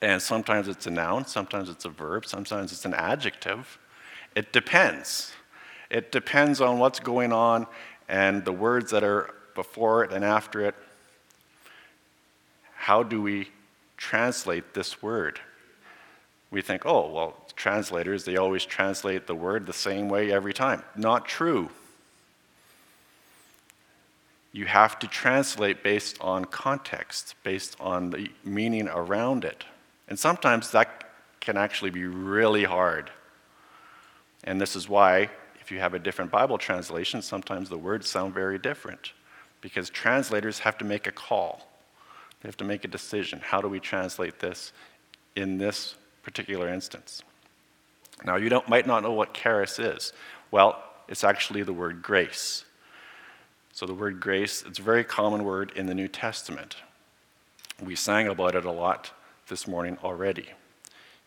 and 0.00 0.22
sometimes 0.22 0.68
it's 0.68 0.86
a 0.86 0.90
noun, 0.92 1.26
sometimes 1.26 1.68
it's 1.70 1.84
a 1.84 1.88
verb, 1.88 2.24
sometimes 2.24 2.70
it's 2.70 2.84
an 2.84 2.94
adjective. 2.94 3.80
It 4.36 4.52
depends. 4.52 5.32
It 5.90 6.12
depends 6.12 6.60
on 6.60 6.78
what's 6.78 7.00
going 7.00 7.32
on 7.32 7.66
and 8.08 8.44
the 8.44 8.52
words 8.52 8.92
that 8.92 9.02
are 9.02 9.34
before 9.56 10.04
it 10.04 10.12
and 10.12 10.24
after 10.24 10.64
it. 10.64 10.76
How 12.76 13.02
do 13.02 13.20
we 13.20 13.48
translate 13.96 14.74
this 14.74 15.02
word? 15.02 15.40
We 16.52 16.62
think, 16.62 16.86
oh, 16.86 17.10
well, 17.10 17.44
translators, 17.56 18.24
they 18.24 18.36
always 18.36 18.64
translate 18.64 19.26
the 19.26 19.34
word 19.34 19.66
the 19.66 19.72
same 19.72 20.08
way 20.08 20.30
every 20.30 20.54
time. 20.54 20.84
Not 20.94 21.26
true. 21.26 21.70
You 24.52 24.66
have 24.66 24.98
to 25.00 25.06
translate 25.06 25.82
based 25.82 26.16
on 26.20 26.44
context, 26.46 27.34
based 27.42 27.76
on 27.80 28.10
the 28.10 28.30
meaning 28.44 28.88
around 28.88 29.44
it. 29.44 29.64
And 30.08 30.18
sometimes 30.18 30.70
that 30.70 31.04
can 31.40 31.56
actually 31.56 31.90
be 31.90 32.04
really 32.04 32.64
hard. 32.64 33.10
And 34.44 34.60
this 34.60 34.74
is 34.74 34.88
why, 34.88 35.30
if 35.60 35.70
you 35.70 35.78
have 35.78 35.94
a 35.94 35.98
different 35.98 36.30
Bible 36.30 36.58
translation, 36.58 37.20
sometimes 37.22 37.68
the 37.68 37.78
words 37.78 38.08
sound 38.08 38.34
very 38.34 38.58
different 38.58 39.12
because 39.60 39.90
translators 39.90 40.60
have 40.60 40.78
to 40.78 40.84
make 40.84 41.06
a 41.06 41.12
call. 41.12 41.68
They 42.40 42.48
have 42.48 42.56
to 42.58 42.64
make 42.64 42.84
a 42.84 42.88
decision. 42.88 43.40
How 43.40 43.60
do 43.60 43.68
we 43.68 43.80
translate 43.80 44.38
this 44.38 44.72
in 45.36 45.58
this 45.58 45.96
particular 46.22 46.68
instance? 46.68 47.22
Now, 48.24 48.36
you 48.36 48.62
might 48.68 48.86
not 48.86 49.02
know 49.02 49.12
what 49.12 49.34
charis 49.34 49.78
is. 49.78 50.12
Well, 50.50 50.82
it's 51.08 51.24
actually 51.24 51.62
the 51.62 51.72
word 51.72 52.02
grace. 52.02 52.64
So, 53.78 53.86
the 53.86 53.94
word 53.94 54.18
grace, 54.18 54.64
it's 54.66 54.80
a 54.80 54.82
very 54.82 55.04
common 55.04 55.44
word 55.44 55.70
in 55.76 55.86
the 55.86 55.94
New 55.94 56.08
Testament. 56.08 56.78
We 57.80 57.94
sang 57.94 58.26
about 58.26 58.56
it 58.56 58.64
a 58.64 58.72
lot 58.72 59.12
this 59.46 59.68
morning 59.68 59.98
already. 60.02 60.48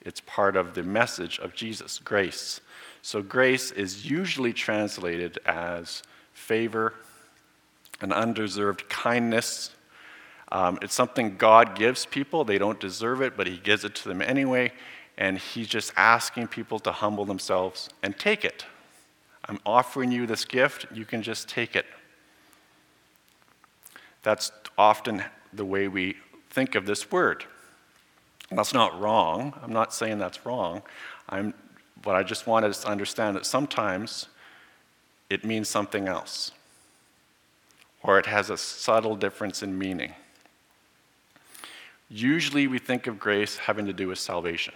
It's 0.01 0.19
part 0.19 0.57
of 0.57 0.73
the 0.73 0.83
message 0.83 1.39
of 1.39 1.55
Jesus, 1.55 1.97
grace. 1.99 2.59
So, 3.01 3.21
grace 3.21 3.71
is 3.71 4.11
usually 4.11 4.51
translated 4.51 5.39
as 5.45 6.03
favor, 6.33 6.95
an 8.01 8.11
undeserved 8.11 8.89
kindness. 8.89 9.71
Um, 10.51 10.77
it's 10.81 10.93
something 10.93 11.37
God 11.37 11.73
gives 11.77 12.05
people. 12.05 12.43
They 12.43 12.57
don't 12.57 12.81
deserve 12.81 13.21
it, 13.21 13.37
but 13.37 13.47
He 13.47 13.59
gives 13.59 13.85
it 13.85 13.95
to 13.95 14.09
them 14.09 14.21
anyway. 14.21 14.73
And 15.17 15.37
He's 15.37 15.69
just 15.69 15.93
asking 15.95 16.47
people 16.47 16.79
to 16.79 16.91
humble 16.91 17.23
themselves 17.23 17.87
and 18.03 18.19
take 18.19 18.43
it. 18.43 18.65
I'm 19.45 19.59
offering 19.65 20.11
you 20.11 20.27
this 20.27 20.43
gift, 20.43 20.87
you 20.93 21.05
can 21.05 21.23
just 21.23 21.47
take 21.47 21.77
it. 21.77 21.85
That's 24.23 24.51
often 24.77 25.23
the 25.53 25.65
way 25.65 25.87
we 25.87 26.17
think 26.49 26.75
of 26.75 26.85
this 26.85 27.11
word. 27.11 27.45
That's 28.51 28.73
not 28.73 28.99
wrong. 28.99 29.53
I'm 29.63 29.71
not 29.71 29.93
saying 29.93 30.19
that's 30.19 30.45
wrong. 30.45 30.81
I'm, 31.29 31.53
but 32.01 32.15
I 32.15 32.23
just 32.23 32.47
wanted 32.47 32.69
us 32.69 32.81
to 32.81 32.89
understand 32.89 33.35
that 33.35 33.45
sometimes 33.45 34.27
it 35.29 35.45
means 35.45 35.69
something 35.69 36.07
else, 36.07 36.51
or 38.03 38.19
it 38.19 38.25
has 38.25 38.49
a 38.49 38.57
subtle 38.57 39.15
difference 39.15 39.63
in 39.63 39.77
meaning. 39.77 40.13
Usually 42.09 42.67
we 42.67 42.79
think 42.79 43.07
of 43.07 43.17
grace 43.17 43.55
having 43.55 43.85
to 43.85 43.93
do 43.93 44.09
with 44.09 44.19
salvation. 44.19 44.73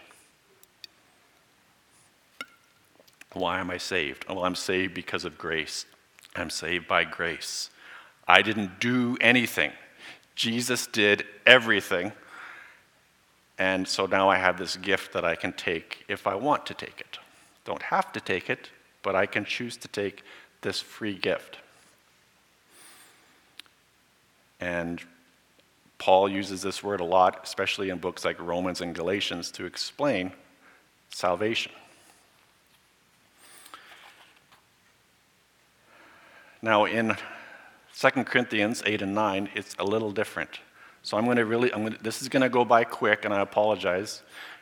Why 3.33 3.59
am 3.59 3.69
I 3.69 3.77
saved? 3.77 4.25
Well, 4.29 4.45
I'm 4.45 4.55
saved 4.55 4.93
because 4.93 5.25
of 5.25 5.37
grace. 5.37 5.85
I'm 6.37 6.49
saved 6.49 6.87
by 6.87 7.03
grace. 7.03 7.69
I 8.27 8.41
didn't 8.41 8.79
do 8.79 9.17
anything. 9.21 9.71
Jesus 10.35 10.87
did 10.87 11.25
everything. 11.45 12.11
And 13.57 13.87
so 13.87 14.05
now 14.05 14.29
I 14.29 14.37
have 14.37 14.57
this 14.57 14.75
gift 14.75 15.13
that 15.13 15.23
I 15.23 15.35
can 15.35 15.53
take 15.53 16.03
if 16.07 16.27
I 16.27 16.35
want 16.35 16.65
to 16.65 16.73
take 16.73 16.99
it. 16.99 17.19
Don't 17.63 17.81
have 17.83 18.11
to 18.13 18.19
take 18.19 18.49
it, 18.49 18.69
but 19.01 19.15
I 19.15 19.25
can 19.25 19.45
choose 19.45 19.77
to 19.77 19.87
take 19.87 20.23
this 20.61 20.81
free 20.81 21.15
gift. 21.15 21.57
And 24.59 25.01
Paul 25.97 26.29
uses 26.29 26.61
this 26.61 26.83
word 26.83 26.99
a 26.99 27.05
lot, 27.05 27.41
especially 27.43 27.89
in 27.89 27.97
books 27.97 28.25
like 28.25 28.39
Romans 28.39 28.81
and 28.81 28.93
Galatians, 28.93 29.51
to 29.51 29.65
explain 29.65 30.31
salvation. 31.09 31.71
Now, 36.61 36.85
in 36.85 37.15
2 37.97 38.09
Corinthians 38.25 38.83
8 38.85 39.01
and 39.01 39.15
9, 39.15 39.49
it's 39.55 39.75
a 39.79 39.83
little 39.83 40.11
different. 40.11 40.59
So 41.03 41.17
I'm 41.17 41.25
going 41.25 41.37
to 41.37 41.45
really, 41.45 41.71
I'm 41.73 41.81
going 41.81 41.93
to, 41.93 42.03
this 42.03 42.21
is 42.21 42.29
going 42.29 42.41
to 42.41 42.49
go 42.49 42.65
by 42.65 42.83
quick, 42.83 43.25
and 43.25 43.33
I 43.33 43.41
apologize. 43.41 44.21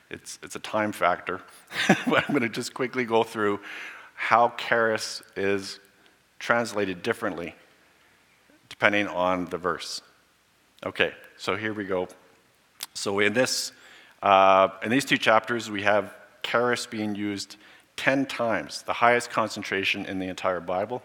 It's, 0.09 0.37
it's 0.43 0.55
a 0.55 0.59
time 0.59 0.91
factor. 0.91 1.41
but 2.07 2.23
I'm 2.27 2.35
going 2.35 2.41
to 2.41 2.49
just 2.49 2.73
quickly 2.73 3.05
go 3.05 3.23
through 3.23 3.59
how 4.13 4.49
charis 4.57 5.23
is 5.35 5.79
translated 6.39 7.01
differently 7.01 7.55
depending 8.69 9.07
on 9.07 9.45
the 9.45 9.57
verse. 9.57 10.01
Okay, 10.85 11.13
so 11.37 11.55
here 11.55 11.73
we 11.73 11.85
go. 11.85 12.07
So 12.93 13.19
in 13.19 13.33
this, 13.33 13.71
uh, 14.21 14.69
in 14.83 14.89
these 14.89 15.05
two 15.05 15.17
chapters, 15.17 15.69
we 15.69 15.83
have 15.83 16.13
charis 16.41 16.85
being 16.85 17.15
used 17.15 17.55
10 17.97 18.25
times, 18.25 18.81
the 18.81 18.93
highest 18.93 19.29
concentration 19.29 20.05
in 20.05 20.19
the 20.19 20.27
entire 20.27 20.59
Bible. 20.59 21.01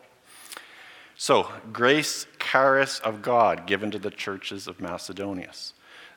So, 1.20 1.50
grace, 1.72 2.28
charis 2.38 3.00
of 3.00 3.22
God 3.22 3.66
given 3.66 3.90
to 3.90 3.98
the 3.98 4.08
churches 4.08 4.68
of 4.68 4.80
Macedonia. 4.80 5.50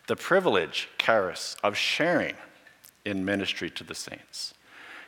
The 0.05 0.15
privilege, 0.15 0.89
charis, 0.99 1.57
of 1.63 1.75
sharing 1.75 2.35
in 3.03 3.25
ministry 3.25 3.71
to 3.71 3.83
the 3.83 3.95
saints. 3.95 4.53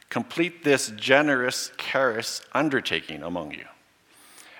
Complete 0.10 0.64
this 0.64 0.92
generous 0.98 1.72
charis 1.78 2.42
undertaking 2.54 3.22
among 3.22 3.52
you. 3.52 3.66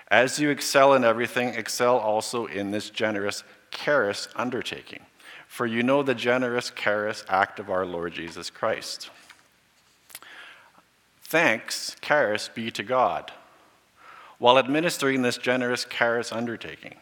As 0.06 0.38
you 0.38 0.50
excel 0.50 0.94
in 0.94 1.02
everything, 1.02 1.48
excel 1.48 1.98
also 1.98 2.46
in 2.46 2.70
this 2.70 2.88
generous 2.88 3.42
charis 3.72 4.28
undertaking. 4.36 5.00
For 5.48 5.66
you 5.66 5.82
know 5.82 6.04
the 6.04 6.14
generous 6.14 6.70
charis 6.70 7.24
act 7.28 7.58
of 7.58 7.70
our 7.70 7.84
Lord 7.84 8.14
Jesus 8.14 8.50
Christ. 8.50 9.10
Thanks, 11.22 11.96
charis, 12.00 12.48
be 12.54 12.70
to 12.70 12.84
God 12.84 13.32
while 14.38 14.58
administering 14.58 15.22
this 15.22 15.38
generous 15.38 15.84
charis 15.84 16.32
undertaking. 16.32 16.96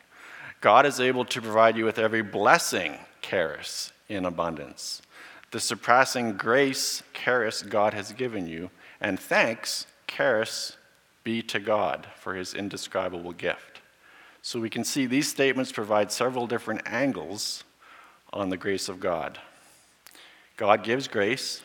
God 0.60 0.86
is 0.86 1.00
able 1.00 1.24
to 1.24 1.42
provide 1.42 1.76
you 1.76 1.84
with 1.84 1.98
every 1.98 2.22
blessing, 2.22 2.98
charis, 3.20 3.92
in 4.08 4.24
abundance. 4.24 5.02
The 5.50 5.60
surpassing 5.60 6.36
grace, 6.36 7.02
charis, 7.12 7.62
God 7.62 7.94
has 7.94 8.12
given 8.12 8.46
you, 8.46 8.70
and 9.00 9.18
thanks, 9.18 9.86
charis, 10.06 10.76
be 11.24 11.42
to 11.42 11.60
God 11.60 12.06
for 12.16 12.34
his 12.34 12.54
indescribable 12.54 13.32
gift. 13.32 13.80
So 14.40 14.60
we 14.60 14.70
can 14.70 14.84
see 14.84 15.06
these 15.06 15.28
statements 15.28 15.72
provide 15.72 16.10
several 16.10 16.46
different 16.46 16.82
angles 16.86 17.64
on 18.32 18.48
the 18.48 18.56
grace 18.56 18.88
of 18.88 18.98
God. 18.98 19.38
God 20.56 20.84
gives 20.84 21.08
grace, 21.08 21.62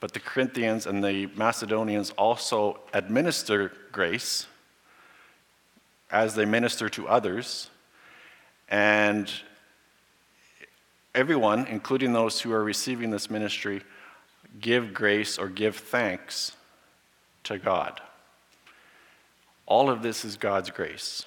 but 0.00 0.12
the 0.12 0.20
Corinthians 0.20 0.86
and 0.86 1.02
the 1.02 1.26
Macedonians 1.34 2.10
also 2.10 2.80
administer 2.92 3.72
grace 3.90 4.46
as 6.10 6.34
they 6.34 6.44
minister 6.44 6.88
to 6.88 7.08
others. 7.08 7.70
And 8.68 9.30
everyone, 11.14 11.66
including 11.66 12.12
those 12.12 12.40
who 12.40 12.52
are 12.52 12.62
receiving 12.62 13.10
this 13.10 13.28
ministry, 13.28 13.82
give 14.60 14.94
grace 14.94 15.36
or 15.36 15.48
give 15.48 15.76
thanks 15.76 16.52
to 17.44 17.58
God. 17.58 18.00
All 19.66 19.90
of 19.90 20.02
this 20.02 20.24
is 20.24 20.36
God's 20.36 20.70
grace. 20.70 21.26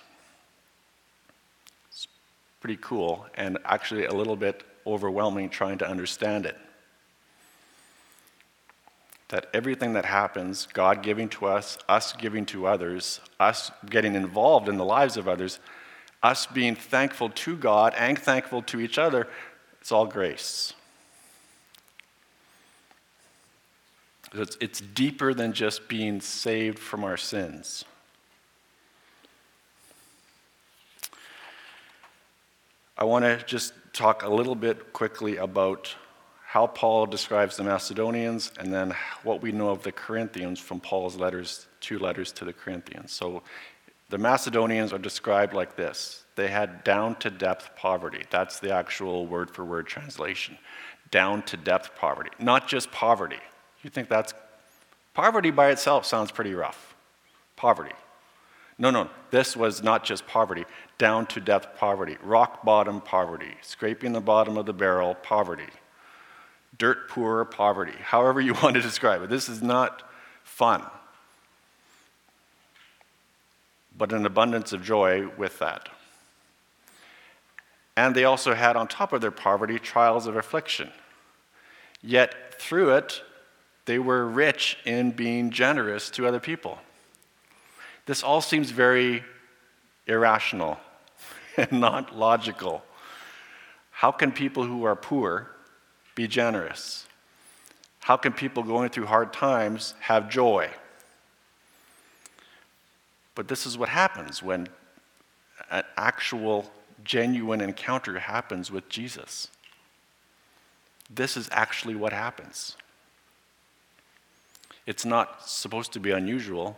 It's 1.89 2.07
pretty 2.61 2.79
cool 2.81 3.25
and 3.35 3.57
actually 3.65 4.05
a 4.05 4.13
little 4.13 4.35
bit 4.35 4.63
overwhelming 4.87 5.49
trying 5.49 5.77
to 5.79 5.87
understand 5.87 6.45
it 6.45 6.57
that 9.31 9.47
everything 9.53 9.93
that 9.93 10.05
happens, 10.05 10.67
God 10.73 11.01
giving 11.01 11.27
to 11.29 11.47
us, 11.47 11.77
us 11.89 12.13
giving 12.13 12.45
to 12.47 12.67
others, 12.67 13.19
us 13.39 13.71
getting 13.89 14.15
involved 14.15 14.69
in 14.69 14.77
the 14.77 14.85
lives 14.85 15.17
of 15.17 15.27
others, 15.27 15.59
us 16.21 16.45
being 16.45 16.75
thankful 16.75 17.29
to 17.29 17.55
God 17.55 17.93
and 17.97 18.19
thankful 18.19 18.61
to 18.63 18.79
each 18.79 18.97
other, 18.97 19.27
it's 19.79 19.91
all 19.91 20.05
grace. 20.05 20.73
It's, 24.33 24.57
it's 24.61 24.79
deeper 24.79 25.33
than 25.33 25.53
just 25.53 25.87
being 25.87 26.21
saved 26.21 26.77
from 26.77 27.03
our 27.03 27.17
sins. 27.17 27.83
I 32.97 33.05
want 33.05 33.25
to 33.25 33.43
just 33.45 33.73
talk 33.93 34.23
a 34.23 34.29
little 34.29 34.55
bit 34.55 34.93
quickly 34.93 35.37
about 35.37 35.95
how 36.51 36.67
Paul 36.67 37.05
describes 37.05 37.55
the 37.55 37.63
Macedonians 37.63 38.51
and 38.59 38.73
then 38.73 38.93
what 39.23 39.41
we 39.41 39.53
know 39.53 39.69
of 39.69 39.83
the 39.83 39.91
Corinthians 39.93 40.59
from 40.59 40.81
Paul's 40.81 41.15
letters, 41.15 41.65
two 41.79 41.97
letters 41.97 42.33
to 42.33 42.43
the 42.43 42.51
Corinthians. 42.51 43.13
So 43.13 43.41
the 44.09 44.17
Macedonians 44.17 44.91
are 44.91 44.97
described 44.97 45.53
like 45.53 45.77
this 45.77 46.25
they 46.35 46.49
had 46.49 46.83
down 46.83 47.15
to 47.19 47.29
depth 47.29 47.73
poverty. 47.77 48.25
That's 48.29 48.59
the 48.59 48.73
actual 48.73 49.27
word 49.27 49.49
for 49.49 49.63
word 49.63 49.87
translation. 49.87 50.57
Down 51.09 51.41
to 51.43 51.55
depth 51.55 51.95
poverty. 51.95 52.31
Not 52.37 52.67
just 52.67 52.91
poverty. 52.91 53.39
You 53.81 53.89
think 53.89 54.09
that's 54.09 54.33
poverty 55.13 55.51
by 55.51 55.69
itself 55.69 56.05
sounds 56.05 56.31
pretty 56.31 56.53
rough. 56.53 56.95
Poverty. 57.55 57.95
No, 58.77 58.89
no, 58.89 59.09
this 59.29 59.55
was 59.55 59.81
not 59.81 60.03
just 60.03 60.27
poverty, 60.27 60.65
down 60.97 61.27
to 61.27 61.39
depth 61.39 61.77
poverty, 61.77 62.17
rock 62.21 62.65
bottom 62.65 62.99
poverty, 62.99 63.55
scraping 63.61 64.11
the 64.11 64.19
bottom 64.19 64.57
of 64.57 64.65
the 64.65 64.73
barrel 64.73 65.15
poverty, 65.15 65.69
dirt 66.77 67.09
poor 67.09 67.45
poverty, 67.45 67.97
however 68.01 68.41
you 68.41 68.53
want 68.63 68.75
to 68.75 68.81
describe 68.81 69.21
it. 69.21 69.29
This 69.29 69.49
is 69.49 69.61
not 69.61 70.03
fun, 70.43 70.83
but 73.97 74.13
an 74.13 74.25
abundance 74.25 74.73
of 74.73 74.83
joy 74.83 75.27
with 75.37 75.59
that. 75.59 75.89
And 77.97 78.15
they 78.15 78.23
also 78.23 78.53
had, 78.53 78.75
on 78.75 78.87
top 78.87 79.13
of 79.13 79.21
their 79.21 79.31
poverty, 79.31 79.77
trials 79.77 80.25
of 80.25 80.35
affliction. 80.35 80.89
Yet, 82.01 82.59
through 82.59 82.95
it, 82.95 83.21
they 83.85 83.99
were 83.99 84.25
rich 84.25 84.77
in 84.85 85.11
being 85.11 85.51
generous 85.51 86.09
to 86.11 86.25
other 86.25 86.39
people. 86.39 86.79
This 88.05 88.23
all 88.23 88.41
seems 88.41 88.71
very 88.71 89.23
irrational 90.07 90.79
and 91.57 91.71
not 91.73 92.15
logical. 92.17 92.83
How 93.91 94.11
can 94.11 94.31
people 94.31 94.63
who 94.63 94.83
are 94.83 94.95
poor 94.95 95.51
be 96.15 96.27
generous? 96.27 97.07
How 98.01 98.17
can 98.17 98.33
people 98.33 98.63
going 98.63 98.89
through 98.89 99.05
hard 99.05 99.31
times 99.31 99.93
have 100.01 100.29
joy? 100.29 100.69
But 103.35 103.47
this 103.47 103.65
is 103.65 103.77
what 103.77 103.89
happens 103.89 104.43
when 104.43 104.67
an 105.69 105.83
actual, 105.97 106.69
genuine 107.03 107.61
encounter 107.61 108.19
happens 108.19 108.71
with 108.71 108.89
Jesus. 108.89 109.47
This 111.09 111.37
is 111.37 111.49
actually 111.51 111.95
what 111.95 112.13
happens. 112.13 112.75
It's 114.85 115.05
not 115.05 115.47
supposed 115.47 115.93
to 115.93 115.99
be 115.99 116.11
unusual 116.11 116.77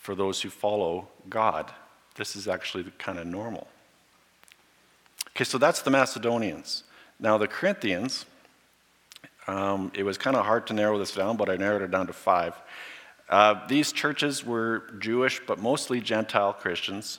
for 0.00 0.14
those 0.14 0.42
who 0.42 0.50
follow 0.50 1.08
God. 1.28 1.72
This 2.16 2.36
is 2.36 2.48
actually 2.48 2.84
kind 2.98 3.18
of 3.18 3.26
normal. 3.26 3.68
Okay, 5.30 5.44
so 5.44 5.58
that's 5.58 5.82
the 5.82 5.90
Macedonians. 5.90 6.84
Now, 7.18 7.38
the 7.38 7.46
Corinthians, 7.48 8.26
um, 9.46 9.90
it 9.94 10.02
was 10.02 10.18
kind 10.18 10.36
of 10.36 10.44
hard 10.44 10.66
to 10.68 10.74
narrow 10.74 10.98
this 10.98 11.12
down, 11.12 11.36
but 11.36 11.48
I 11.48 11.56
narrowed 11.56 11.82
it 11.82 11.90
down 11.90 12.06
to 12.06 12.12
five. 12.12 12.54
Uh, 13.28 13.66
these 13.66 13.92
churches 13.92 14.44
were 14.44 14.84
Jewish, 14.98 15.40
but 15.46 15.58
mostly 15.58 16.00
Gentile 16.00 16.52
Christians. 16.52 17.18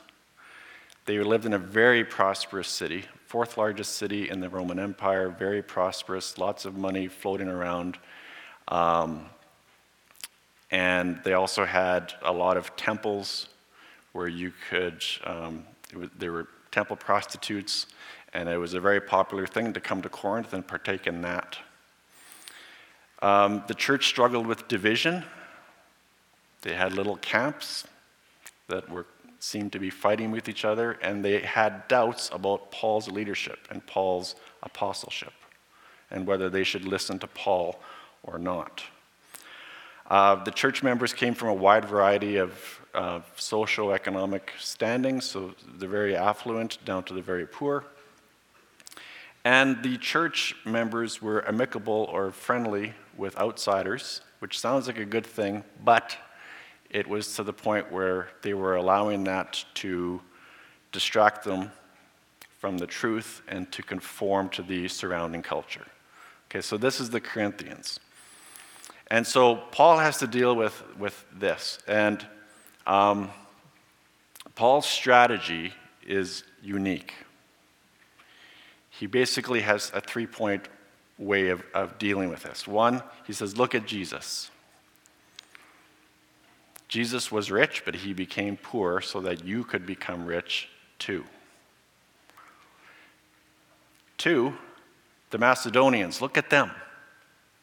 They 1.05 1.19
lived 1.19 1.45
in 1.45 1.53
a 1.53 1.59
very 1.59 2.05
prosperous 2.05 2.69
city, 2.69 3.05
fourth 3.27 3.57
largest 3.57 3.95
city 3.95 4.29
in 4.29 4.39
the 4.39 4.49
Roman 4.49 4.79
Empire, 4.79 5.27
very 5.27 5.61
prosperous, 5.61 6.37
lots 6.37 6.65
of 6.65 6.77
money 6.77 7.07
floating 7.07 7.49
around. 7.49 7.97
Um, 8.69 9.25
and 10.71 11.19
they 11.23 11.33
also 11.33 11.65
had 11.65 12.13
a 12.21 12.31
lot 12.31 12.57
of 12.57 12.75
temples 12.75 13.49
where 14.13 14.27
you 14.27 14.53
could, 14.69 15.03
um, 15.25 15.65
was, 15.95 16.09
there 16.17 16.31
were 16.31 16.47
temple 16.71 16.95
prostitutes, 16.95 17.87
and 18.33 18.47
it 18.47 18.57
was 18.57 18.73
a 18.73 18.79
very 18.79 19.01
popular 19.01 19.45
thing 19.45 19.73
to 19.73 19.79
come 19.79 20.01
to 20.01 20.09
Corinth 20.09 20.53
and 20.53 20.65
partake 20.65 21.05
in 21.05 21.21
that. 21.21 21.57
Um, 23.23 23.63
the 23.67 23.73
church 23.73 24.07
struggled 24.07 24.45
with 24.45 24.67
division. 24.67 25.23
They 26.61 26.73
had 26.73 26.91
little 26.91 27.15
camps 27.15 27.85
that 28.67 28.89
were 28.89 29.05
seemed 29.39 29.71
to 29.73 29.79
be 29.79 29.89
fighting 29.89 30.31
with 30.31 30.47
each 30.47 30.63
other, 30.63 30.93
and 31.01 31.23
they 31.23 31.39
had 31.39 31.85
doubts 31.87 32.29
about 32.31 32.71
Paul's 32.71 33.09
leadership 33.09 33.59
and 33.69 33.85
Paul's 33.85 34.35
apostleship, 34.61 35.33
and 36.11 36.25
whether 36.25 36.49
they 36.49 36.63
should 36.63 36.85
listen 36.85 37.19
to 37.19 37.27
Paul 37.27 37.79
or 38.23 38.37
not. 38.37 38.83
Uh, 40.09 40.35
the 40.43 40.51
church 40.51 40.81
members 40.81 41.13
came 41.13 41.33
from 41.33 41.49
a 41.49 41.53
wide 41.53 41.85
variety 41.85 42.37
of 42.37 42.81
uh, 42.93 43.19
socio-economic 43.35 44.51
standings, 44.59 45.25
so 45.25 45.53
the 45.77 45.87
very 45.87 46.15
affluent 46.15 46.77
down 46.85 47.03
to 47.03 47.13
the 47.13 47.21
very 47.21 47.45
poor. 47.45 47.83
And 49.45 49.83
the 49.83 49.97
church 49.97 50.55
members 50.65 51.21
were 51.21 51.45
amicable 51.47 52.07
or 52.11 52.31
friendly 52.31 52.93
with 53.17 53.37
outsiders, 53.37 54.21
which 54.39 54.59
sounds 54.59 54.87
like 54.87 54.97
a 54.97 55.05
good 55.05 55.25
thing, 55.25 55.63
but 55.83 56.17
it 56.89 57.07
was 57.07 57.35
to 57.35 57.43
the 57.43 57.53
point 57.53 57.91
where 57.91 58.29
they 58.41 58.53
were 58.53 58.75
allowing 58.75 59.25
that 59.25 59.65
to 59.75 60.21
distract 60.91 61.43
them 61.43 61.71
from 62.59 62.77
the 62.77 62.87
truth 62.87 63.41
and 63.47 63.69
to 63.73 63.83
conform 63.83 64.47
to 64.47 64.61
the 64.61 64.87
surrounding 64.87 65.41
culture. 65.41 65.85
Okay, 66.49 66.61
so 66.61 66.77
this 66.77 66.99
is 66.99 67.09
the 67.09 67.19
Corinthians. 67.19 67.99
And 69.07 69.27
so 69.27 69.55
Paul 69.55 69.97
has 69.97 70.19
to 70.19 70.27
deal 70.27 70.55
with, 70.55 70.81
with 70.97 71.25
this. 71.33 71.79
And 71.87 72.25
um, 72.87 73.29
Paul's 74.55 74.85
strategy 74.85 75.73
is 76.05 76.43
unique. 76.61 77.13
He 78.99 79.07
basically 79.07 79.61
has 79.61 79.91
a 79.95 80.01
three 80.01 80.27
point 80.27 80.69
way 81.17 81.49
of, 81.49 81.63
of 81.73 81.97
dealing 81.97 82.29
with 82.29 82.43
this. 82.43 82.67
One, 82.67 83.01
he 83.25 83.33
says, 83.33 83.57
Look 83.57 83.73
at 83.73 83.87
Jesus. 83.87 84.51
Jesus 86.87 87.31
was 87.31 87.49
rich, 87.49 87.83
but 87.85 87.95
he 87.95 88.13
became 88.13 88.55
poor 88.55 89.01
so 89.01 89.19
that 89.21 89.43
you 89.43 89.63
could 89.63 89.87
become 89.87 90.27
rich 90.27 90.69
too. 90.99 91.25
Two, 94.19 94.53
the 95.31 95.39
Macedonians, 95.39 96.21
look 96.21 96.37
at 96.37 96.51
them. 96.51 96.69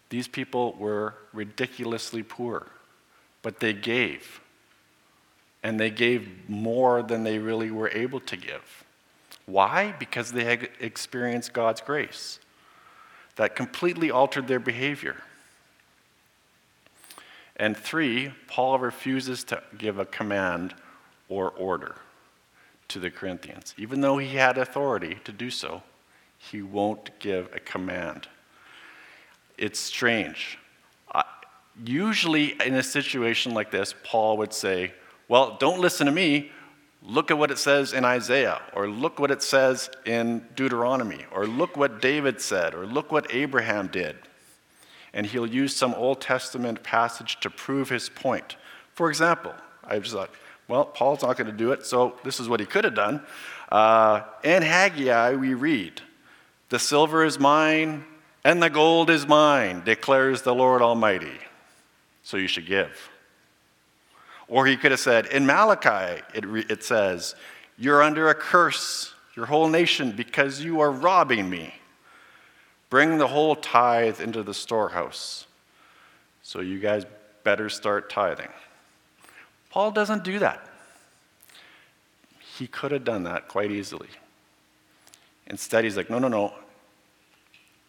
These 0.08 0.26
people 0.26 0.72
were 0.72 1.14
ridiculously 1.32 2.24
poor, 2.24 2.66
but 3.42 3.60
they 3.60 3.72
gave. 3.72 4.40
And 5.62 5.78
they 5.78 5.90
gave 5.90 6.48
more 6.48 7.04
than 7.04 7.22
they 7.22 7.38
really 7.38 7.70
were 7.70 7.90
able 7.90 8.18
to 8.20 8.36
give. 8.36 8.84
Why? 9.50 9.94
Because 9.98 10.32
they 10.32 10.44
had 10.44 10.68
experienced 10.80 11.52
God's 11.52 11.80
grace 11.80 12.38
that 13.36 13.56
completely 13.56 14.10
altered 14.10 14.48
their 14.48 14.60
behavior. 14.60 15.16
And 17.56 17.76
three, 17.76 18.32
Paul 18.46 18.78
refuses 18.78 19.44
to 19.44 19.62
give 19.76 19.98
a 19.98 20.04
command 20.04 20.74
or 21.28 21.50
order 21.50 21.96
to 22.88 22.98
the 22.98 23.10
Corinthians. 23.10 23.74
Even 23.76 24.00
though 24.00 24.18
he 24.18 24.36
had 24.36 24.58
authority 24.58 25.18
to 25.24 25.32
do 25.32 25.50
so, 25.50 25.82
he 26.38 26.62
won't 26.62 27.18
give 27.18 27.50
a 27.54 27.60
command 27.60 28.28
it's 29.60 29.78
strange. 29.78 30.58
Usually, 31.84 32.60
in 32.66 32.74
a 32.74 32.82
situation 32.82 33.54
like 33.54 33.70
this, 33.70 33.94
Paul 34.02 34.38
would 34.38 34.52
say, 34.52 34.92
Well, 35.28 35.56
don't 35.60 35.80
listen 35.80 36.06
to 36.06 36.12
me. 36.12 36.50
Look 37.02 37.30
at 37.30 37.38
what 37.38 37.50
it 37.50 37.58
says 37.58 37.92
in 37.92 38.04
Isaiah, 38.04 38.60
or 38.74 38.88
look 38.88 39.18
what 39.18 39.30
it 39.30 39.42
says 39.42 39.88
in 40.04 40.44
Deuteronomy, 40.54 41.24
or 41.32 41.46
look 41.46 41.76
what 41.76 42.02
David 42.02 42.40
said, 42.40 42.74
or 42.74 42.86
look 42.86 43.10
what 43.10 43.34
Abraham 43.34 43.88
did. 43.88 44.16
And 45.14 45.26
he'll 45.26 45.46
use 45.46 45.74
some 45.74 45.94
Old 45.94 46.20
Testament 46.20 46.82
passage 46.82 47.40
to 47.40 47.50
prove 47.50 47.88
his 47.88 48.08
point. 48.08 48.56
For 48.94 49.08
example, 49.08 49.54
I 49.82 49.98
just 49.98 50.12
thought, 50.12 50.30
well, 50.68 50.84
Paul's 50.84 51.22
not 51.22 51.36
going 51.36 51.50
to 51.50 51.56
do 51.56 51.72
it, 51.72 51.84
so 51.86 52.16
this 52.22 52.38
is 52.38 52.48
what 52.48 52.60
he 52.60 52.66
could 52.66 52.84
have 52.84 52.94
done. 52.94 53.22
Uh, 53.72 54.22
in 54.44 54.62
Haggai, 54.62 55.34
we 55.34 55.54
read, 55.54 56.02
The 56.68 56.78
silver 56.78 57.24
is 57.24 57.40
mine, 57.40 58.04
and 58.44 58.62
the 58.62 58.70
gold 58.70 59.10
is 59.10 59.26
mine, 59.26 59.82
declares 59.84 60.42
the 60.42 60.54
Lord 60.54 60.82
Almighty. 60.82 61.38
So 62.22 62.36
you 62.36 62.46
should 62.46 62.66
give. 62.66 63.10
Or 64.50 64.66
he 64.66 64.76
could 64.76 64.90
have 64.90 65.00
said, 65.00 65.26
in 65.26 65.46
Malachi, 65.46 66.20
it, 66.34 66.44
re- 66.44 66.66
it 66.68 66.82
says, 66.82 67.36
You're 67.78 68.02
under 68.02 68.28
a 68.28 68.34
curse, 68.34 69.14
your 69.36 69.46
whole 69.46 69.68
nation, 69.68 70.10
because 70.10 70.60
you 70.60 70.80
are 70.80 70.90
robbing 70.90 71.48
me. 71.48 71.72
Bring 72.90 73.18
the 73.18 73.28
whole 73.28 73.54
tithe 73.54 74.20
into 74.20 74.42
the 74.42 74.52
storehouse. 74.52 75.46
So 76.42 76.60
you 76.60 76.80
guys 76.80 77.06
better 77.44 77.68
start 77.68 78.10
tithing. 78.10 78.48
Paul 79.70 79.92
doesn't 79.92 80.24
do 80.24 80.40
that. 80.40 80.66
He 82.58 82.66
could 82.66 82.90
have 82.90 83.04
done 83.04 83.22
that 83.22 83.46
quite 83.46 83.70
easily. 83.70 84.08
Instead, 85.46 85.84
he's 85.84 85.96
like, 85.96 86.10
no, 86.10 86.18
no, 86.18 86.26
no, 86.26 86.52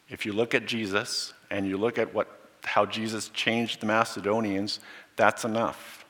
if 0.09 0.27
you 0.27 0.33
look 0.33 0.53
at 0.53 0.67
Jesus 0.67 1.33
and 1.49 1.67
you 1.67 1.77
look 1.77 1.97
at 1.97 2.13
what 2.13 2.37
how 2.63 2.85
Jesus 2.85 3.29
changed 3.29 3.79
the 3.79 3.87
Macedonians, 3.87 4.79
that's 5.15 5.43
enough. 5.43 6.00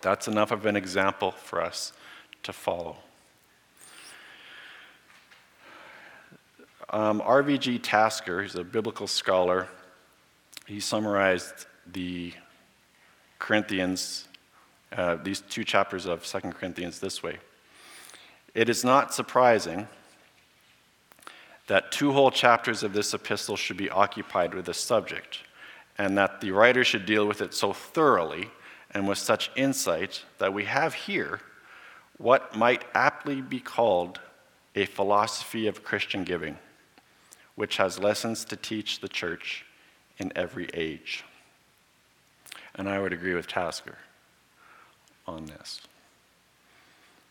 That's 0.00 0.28
enough 0.28 0.50
of 0.50 0.66
an 0.66 0.76
example 0.76 1.30
for 1.30 1.62
us 1.62 1.92
to 2.42 2.52
follow. 2.52 2.96
Um, 6.90 7.20
RVG 7.20 7.80
Tasker, 7.82 8.42
he's 8.42 8.54
a 8.54 8.64
biblical 8.64 9.06
scholar, 9.06 9.68
he 10.66 10.78
summarized 10.78 11.66
the 11.90 12.34
Corinthians, 13.38 14.28
uh, 14.92 15.16
these 15.22 15.40
two 15.40 15.64
chapters 15.64 16.06
of 16.06 16.26
Second 16.26 16.54
Corinthians, 16.54 17.00
this 17.00 17.22
way 17.22 17.38
It 18.54 18.68
is 18.68 18.84
not 18.84 19.14
surprising 19.14 19.88
that 21.66 21.90
two 21.90 22.12
whole 22.12 22.30
chapters 22.30 22.82
of 22.82 22.92
this 22.92 23.14
epistle 23.14 23.56
should 23.56 23.78
be 23.78 23.88
occupied 23.88 24.52
with 24.52 24.66
this 24.66 24.78
subject, 24.78 25.38
and 25.96 26.18
that 26.18 26.40
the 26.42 26.50
writer 26.50 26.84
should 26.84 27.06
deal 27.06 27.26
with 27.26 27.40
it 27.40 27.54
so 27.54 27.72
thoroughly 27.72 28.50
and 28.94 29.08
with 29.08 29.18
such 29.18 29.50
insight 29.56 30.24
that 30.38 30.52
we 30.52 30.64
have 30.64 30.94
here 30.94 31.40
what 32.18 32.54
might 32.54 32.84
aptly 32.94 33.40
be 33.40 33.58
called 33.58 34.20
a 34.74 34.86
philosophy 34.86 35.66
of 35.66 35.82
Christian 35.82 36.24
giving 36.24 36.58
which 37.54 37.76
has 37.76 37.98
lessons 37.98 38.44
to 38.46 38.56
teach 38.56 39.00
the 39.00 39.08
church 39.08 39.64
in 40.18 40.32
every 40.36 40.68
age. 40.74 41.24
And 42.74 42.88
I 42.88 42.98
would 42.98 43.12
agree 43.12 43.34
with 43.34 43.46
Tasker 43.46 43.98
on 45.26 45.46
this. 45.46 45.80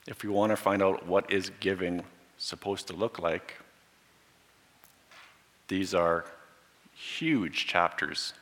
If 0.08 0.24
you 0.24 0.32
want 0.32 0.52
to 0.52 0.56
find 0.56 0.82
out 0.82 1.08
what 1.08 1.32
is 1.32 1.52
giving 1.60 2.04
supposed 2.38 2.88
to 2.88 2.94
look 2.94 3.20
like, 3.20 3.56
these 5.68 5.94
are 5.94 6.26
huge 6.94 7.66
chapters 7.66 8.34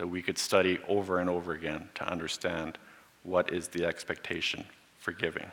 that 0.00 0.06
we 0.06 0.22
could 0.22 0.38
study 0.38 0.78
over 0.88 1.18
and 1.18 1.28
over 1.28 1.52
again 1.52 1.86
to 1.94 2.10
understand 2.10 2.78
what 3.22 3.52
is 3.52 3.68
the 3.68 3.84
expectation 3.84 4.64
for 4.98 5.12
giving. 5.12 5.44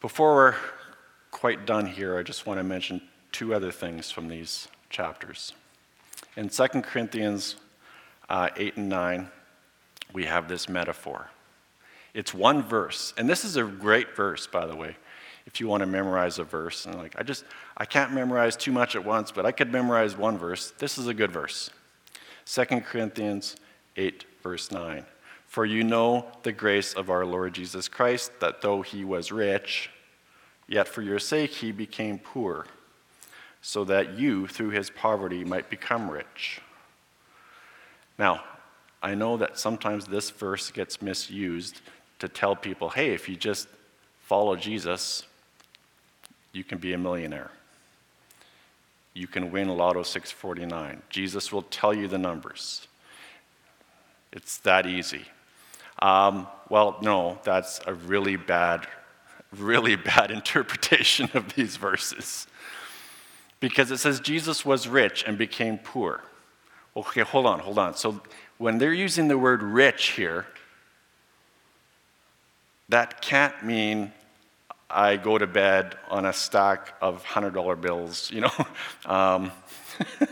Before 0.00 0.34
we're 0.34 0.56
quite 1.30 1.66
done 1.66 1.86
here, 1.86 2.18
I 2.18 2.24
just 2.24 2.46
want 2.46 2.58
to 2.58 2.64
mention 2.64 3.00
two 3.30 3.54
other 3.54 3.70
things 3.70 4.10
from 4.10 4.26
these 4.26 4.66
chapters. 4.90 5.52
In 6.36 6.48
2 6.48 6.66
Corinthians 6.82 7.54
uh, 8.28 8.48
8 8.56 8.76
and 8.76 8.88
9, 8.88 9.28
we 10.12 10.24
have 10.24 10.48
this 10.48 10.68
metaphor. 10.68 11.30
It's 12.12 12.34
one 12.34 12.60
verse, 12.60 13.14
and 13.16 13.30
this 13.30 13.44
is 13.44 13.56
a 13.56 13.62
great 13.62 14.16
verse, 14.16 14.48
by 14.48 14.66
the 14.66 14.74
way. 14.74 14.96
If 15.46 15.60
you 15.60 15.68
want 15.68 15.82
to 15.82 15.86
memorize 15.86 16.38
a 16.38 16.44
verse, 16.44 16.86
and 16.86 16.96
like 16.96 17.14
I 17.18 17.22
just 17.22 17.44
I 17.76 17.84
can't 17.84 18.12
memorize 18.12 18.56
too 18.56 18.72
much 18.72 18.96
at 18.96 19.04
once, 19.04 19.30
but 19.30 19.44
I 19.44 19.52
could 19.52 19.70
memorize 19.70 20.16
one 20.16 20.38
verse. 20.38 20.72
This 20.78 20.98
is 20.98 21.06
a 21.06 21.14
good 21.14 21.30
verse. 21.30 21.70
2 22.46 22.64
Corinthians 22.80 23.56
8, 23.96 24.24
verse 24.42 24.70
9. 24.70 25.04
For 25.46 25.64
you 25.64 25.84
know 25.84 26.26
the 26.42 26.52
grace 26.52 26.94
of 26.94 27.10
our 27.10 27.24
Lord 27.24 27.54
Jesus 27.54 27.88
Christ, 27.88 28.32
that 28.40 28.60
though 28.60 28.82
he 28.82 29.04
was 29.04 29.30
rich, 29.30 29.90
Yet 30.66 30.88
for 30.88 31.02
your 31.02 31.18
sake 31.18 31.50
he 31.50 31.72
became 31.72 32.18
poor, 32.18 32.66
so 33.60 33.84
that 33.84 34.18
you, 34.18 34.46
through 34.46 34.70
his 34.70 34.90
poverty, 34.90 35.44
might 35.44 35.70
become 35.70 36.10
rich. 36.10 36.60
Now, 38.18 38.44
I 39.02 39.14
know 39.14 39.36
that 39.36 39.58
sometimes 39.58 40.06
this 40.06 40.30
verse 40.30 40.70
gets 40.70 41.02
misused 41.02 41.82
to 42.18 42.28
tell 42.28 42.56
people 42.56 42.90
hey, 42.90 43.12
if 43.12 43.28
you 43.28 43.36
just 43.36 43.68
follow 44.20 44.56
Jesus, 44.56 45.24
you 46.54 46.64
can 46.64 46.78
be 46.78 46.94
a 46.94 46.98
millionaire. 46.98 47.50
You 49.12 49.26
can 49.26 49.50
win 49.50 49.68
Lotto 49.68 50.02
649. 50.02 51.02
Jesus 51.10 51.52
will 51.52 51.62
tell 51.62 51.92
you 51.92 52.08
the 52.08 52.18
numbers. 52.18 52.88
It's 54.32 54.56
that 54.58 54.86
easy. 54.86 55.26
Um, 56.00 56.48
well, 56.68 56.96
no, 57.02 57.38
that's 57.44 57.80
a 57.86 57.94
really 57.94 58.36
bad 58.36 58.86
really 59.60 59.96
bad 60.16 60.30
interpretation 60.30 61.30
of 61.34 61.54
these 61.54 61.76
verses. 61.76 62.46
Because 63.60 63.90
it 63.90 63.98
says 63.98 64.20
Jesus 64.20 64.64
was 64.64 64.88
rich 64.88 65.24
and 65.26 65.38
became 65.38 65.78
poor. 65.78 66.22
Okay, 66.96 67.22
hold 67.22 67.46
on, 67.46 67.60
hold 67.60 67.78
on. 67.78 67.96
So 67.96 68.20
when 68.58 68.78
they're 68.78 68.92
using 68.92 69.28
the 69.28 69.38
word 69.38 69.62
rich 69.62 70.10
here, 70.10 70.46
that 72.88 73.22
can't 73.22 73.64
mean 73.64 74.12
I 74.90 75.16
go 75.16 75.38
to 75.38 75.46
bed 75.46 75.96
on 76.08 76.24
a 76.24 76.32
stack 76.32 76.94
of 77.00 77.24
$100 77.24 77.80
bills, 77.80 78.30
you 78.30 78.40
know? 78.40 78.52
Um, 79.06 79.52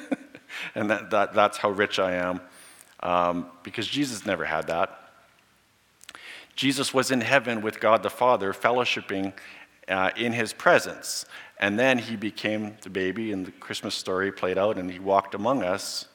and 0.75 0.89
that, 0.91 1.11
that, 1.11 1.35
that's 1.35 1.59
how 1.59 1.71
rich 1.71 1.99
I 1.99 2.15
am. 2.15 2.41
Um, 3.01 3.49
because 3.63 3.87
Jesus 3.87 4.25
never 4.25 4.47
had 4.47 4.69
that. 4.69 5.11
Jesus 6.57 6.95
was 6.95 7.11
in 7.11 7.21
heaven 7.21 7.61
with 7.61 7.81
God 7.81 8.03
the 8.03 8.09
Father, 8.09 8.55
fellowshipping 8.55 9.35
uh, 9.89 10.11
in 10.17 10.33
his 10.33 10.55
presence. 10.55 11.27
And 11.59 11.79
then 11.79 11.99
he 11.99 12.17
became 12.17 12.77
the 12.81 12.91
baby, 12.91 13.31
and 13.31 13.45
the 13.45 13.53
Christmas 13.53 13.95
story 13.95 14.33
played 14.33 14.57
out, 14.57 14.79
and 14.79 14.91
he 14.91 14.99
walked 14.99 15.35
among 15.35 15.63
us. 15.63 16.07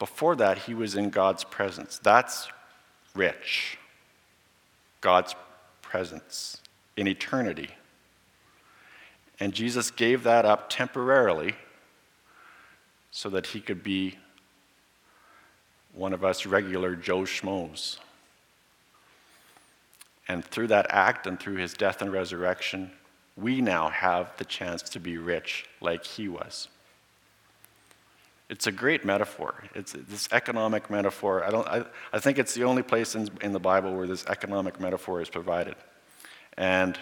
Before 0.00 0.34
that, 0.36 0.58
he 0.58 0.74
was 0.74 0.96
in 0.96 1.10
God's 1.10 1.44
presence. 1.44 2.00
That's 2.02 2.48
rich. 3.14 3.78
God's 5.00 5.36
presence 5.82 6.60
in 6.96 7.06
eternity. 7.06 7.70
And 9.38 9.52
Jesus 9.52 9.90
gave 9.90 10.22
that 10.22 10.44
up 10.44 10.70
temporarily 10.70 11.54
so 13.10 13.28
that 13.30 13.46
he 13.48 13.60
could 13.60 13.82
be 13.82 14.16
one 15.94 16.12
of 16.12 16.24
us 16.24 16.46
regular 16.46 16.94
Joe 16.94 17.20
Schmoes. 17.20 17.98
And 20.28 20.44
through 20.44 20.68
that 20.68 20.86
act 20.90 21.26
and 21.26 21.38
through 21.38 21.56
his 21.56 21.74
death 21.74 22.02
and 22.02 22.12
resurrection, 22.12 22.90
we 23.36 23.60
now 23.60 23.88
have 23.88 24.36
the 24.38 24.44
chance 24.44 24.82
to 24.82 25.00
be 25.00 25.18
rich 25.18 25.66
like 25.80 26.04
he 26.04 26.28
was. 26.28 26.68
It's 28.48 28.66
a 28.66 28.72
great 28.72 29.04
metaphor. 29.04 29.64
It's 29.74 29.92
this 29.92 30.28
economic 30.32 30.88
metaphor. 30.88 31.44
I, 31.44 31.50
don't, 31.50 31.66
I, 31.66 31.84
I 32.12 32.20
think 32.20 32.38
it's 32.38 32.54
the 32.54 32.64
only 32.64 32.82
place 32.82 33.14
in, 33.14 33.28
in 33.40 33.52
the 33.52 33.60
Bible 33.60 33.94
where 33.94 34.06
this 34.06 34.24
economic 34.26 34.78
metaphor 34.78 35.20
is 35.20 35.28
provided. 35.28 35.74
And 36.56 36.98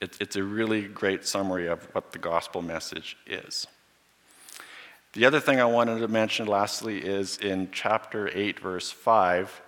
it, 0.00 0.16
it's 0.20 0.36
a 0.36 0.42
really 0.42 0.82
great 0.82 1.26
summary 1.26 1.66
of 1.66 1.82
what 1.94 2.12
the 2.12 2.18
gospel 2.18 2.62
message 2.62 3.16
is. 3.26 3.66
The 5.14 5.24
other 5.24 5.40
thing 5.40 5.60
I 5.60 5.64
wanted 5.64 6.00
to 6.00 6.08
mention 6.08 6.46
lastly 6.46 6.98
is 6.98 7.38
in 7.38 7.70
chapter 7.72 8.30
8, 8.32 8.60
verse 8.60 8.90
5, 8.90 9.62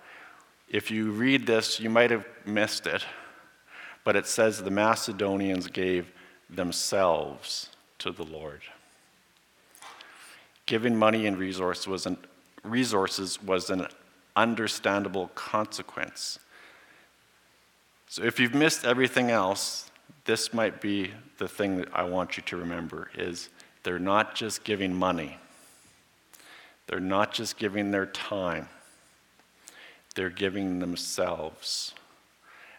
if 0.69 0.89
you 0.89 1.11
read 1.11 1.45
this, 1.45 1.79
you 1.79 1.89
might 1.89 2.11
have 2.11 2.25
missed 2.45 2.87
it, 2.87 3.03
but 4.05 4.15
it 4.15 4.25
says 4.25 4.61
the 4.61 4.71
Macedonians 4.71 5.67
gave 5.67 6.11
themselves 6.49 7.69
to 7.99 8.11
the 8.11 8.23
Lord. 8.23 8.61
Giving 10.65 10.95
money 10.95 11.27
and 11.27 11.37
resource 11.37 11.87
was 11.87 12.05
an, 12.05 12.17
resources 12.63 13.43
was 13.43 13.69
an 13.69 13.87
understandable 14.35 15.29
consequence. 15.35 16.39
So 18.11 18.23
if 18.23 18.41
you've 18.41 18.53
missed 18.53 18.83
everything 18.83 19.31
else, 19.31 19.89
this 20.25 20.53
might 20.53 20.81
be 20.81 21.11
the 21.37 21.47
thing 21.47 21.77
that 21.77 21.87
I 21.93 22.03
want 22.03 22.35
you 22.35 22.43
to 22.43 22.57
remember 22.57 23.09
is 23.15 23.47
they're 23.83 23.99
not 23.99 24.35
just 24.35 24.63
giving 24.63 24.93
money. 24.93 25.37
They're 26.87 26.99
not 26.99 27.33
just 27.33 27.57
giving 27.57 27.91
their 27.91 28.05
time 28.05 28.67
they're 30.15 30.29
giving 30.29 30.79
themselves. 30.79 31.93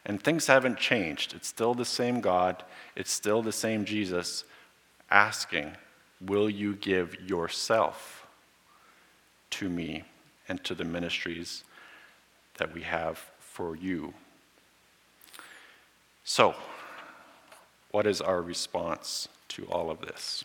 And 0.05 0.23
things 0.23 0.47
haven't 0.47 0.79
changed. 0.79 1.35
It's 1.35 1.49
still 1.49 1.75
the 1.75 1.85
same 1.85 2.21
God, 2.21 2.63
it's 2.97 3.11
still 3.11 3.43
the 3.43 3.53
same 3.53 3.85
Jesus 3.85 4.45
asking, 5.11 5.77
Will 6.21 6.49
you 6.49 6.75
give 6.75 7.17
yourself 7.21 8.27
to 9.51 9.69
me 9.69 10.05
and 10.49 10.63
to 10.65 10.75
the 10.75 10.85
ministries 10.85 11.65
that 12.59 12.73
we 12.73 12.83
have 12.83 13.19
for 13.39 13.75
you? 13.75 14.15
So, 16.25 16.55
what 17.91 18.07
is 18.07 18.21
our 18.21 18.41
response 18.41 19.29
to 19.49 19.65
all 19.67 19.91
of 19.91 20.01
this? 20.01 20.45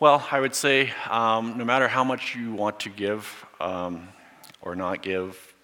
Well, 0.00 0.26
I 0.30 0.40
would 0.40 0.54
say 0.54 0.92
um, 1.08 1.56
no 1.56 1.64
matter 1.64 1.88
how 1.88 2.04
much 2.04 2.34
you 2.34 2.52
want 2.52 2.80
to 2.80 2.90
give, 2.90 3.46
um, 3.60 4.08
or 4.62 4.74
not 4.74 5.02
give. 5.02 5.54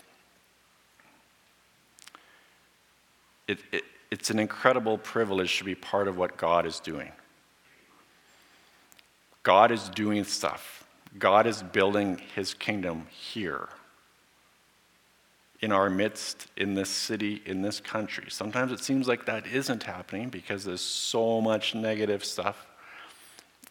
It, 3.49 3.59
it, 3.73 3.83
it's 4.11 4.31
an 4.31 4.39
incredible 4.39 4.97
privilege 4.97 5.59
to 5.59 5.65
be 5.65 5.75
part 5.75 6.09
of 6.09 6.17
what 6.17 6.37
God 6.37 6.67
is 6.67 6.79
doing. 6.79 7.11
God 9.43 9.73
is 9.73 9.89
doing 9.89 10.25
stuff. 10.25 10.85
God 11.19 11.47
is 11.47 11.63
building 11.63 12.21
his 12.35 12.55
kingdom 12.55 13.07
here 13.11 13.69
in 15.63 15.71
our 15.71 15.89
midst, 15.89 16.49
in 16.57 16.75
this 16.75 16.91
city, 16.91 17.41
in 17.47 17.63
this 17.63 17.79
country. 17.79 18.25
Sometimes 18.29 18.73
it 18.73 18.81
seems 18.81 19.07
like 19.07 19.27
that 19.27 19.47
isn't 19.47 19.85
happening 19.85 20.29
because 20.29 20.65
there's 20.65 20.81
so 20.81 21.41
much 21.41 21.73
negative 21.73 22.25
stuff, 22.25 22.67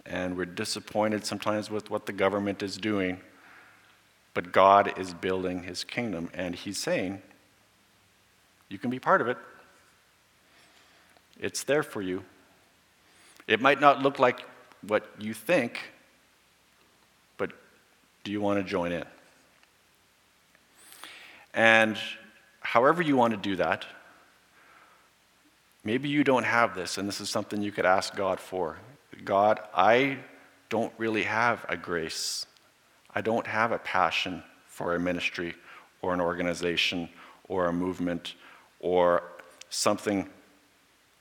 and 0.06 0.38
we're 0.38 0.46
disappointed 0.46 1.26
sometimes 1.26 1.70
with 1.70 1.90
what 1.90 2.06
the 2.06 2.14
government 2.14 2.64
is 2.64 2.78
doing. 2.78 3.20
But 4.34 4.54
God 4.54 4.98
is 4.98 5.14
building 5.14 5.64
his 5.64 5.84
kingdom, 5.84 6.30
and 6.34 6.56
he's 6.56 6.78
saying, 6.78 7.22
You 8.70 8.78
can 8.78 8.90
be 8.90 9.00
part 9.00 9.20
of 9.20 9.28
it. 9.28 9.38
It's 11.42 11.64
there 11.64 11.84
for 11.84 12.02
you. 12.02 12.24
It 13.48 13.60
might 13.60 13.82
not 13.82 14.02
look 14.02 14.18
like 14.18 14.46
what 14.88 15.10
you 15.20 15.34
think, 15.34 15.80
but 17.38 17.52
do 18.24 18.32
you 18.32 18.40
want 18.40 18.60
to 18.60 18.64
join 18.64 18.94
in? 18.94 19.04
And 21.54 21.98
however 22.62 23.02
you 23.02 23.18
want 23.18 23.32
to 23.34 23.38
do 23.38 23.56
that, 23.58 23.86
maybe 25.84 26.10
you 26.10 26.24
don't 26.24 26.44
have 26.44 26.76
this, 26.76 26.98
and 26.98 27.08
this 27.08 27.22
is 27.22 27.30
something 27.30 27.62
you 27.62 27.72
could 27.72 27.86
ask 27.86 28.16
God 28.16 28.40
for. 28.40 28.78
God, 29.26 29.60
I 29.74 30.20
don't 30.70 30.94
really 30.98 31.24
have 31.24 31.66
a 31.68 31.76
grace. 31.76 32.46
I 33.14 33.22
don't 33.22 33.46
have 33.46 33.72
a 33.72 33.80
passion 33.80 34.44
for 34.68 34.96
a 34.96 35.00
ministry 35.00 35.54
or 36.02 36.14
an 36.14 36.22
organization 36.22 37.10
or 37.48 37.68
a 37.68 37.74
movement 37.74 38.36
or 38.80 39.24
something 39.70 40.30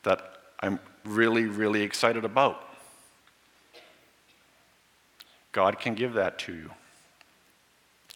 that 0.04 0.36
I'm 0.60 0.78
really, 1.04 1.46
really 1.46 1.82
excited 1.82 2.24
about. 2.24 2.66
God 5.52 5.80
can 5.80 5.94
give 5.94 6.14
that 6.14 6.38
to 6.40 6.54
you. 6.54 6.70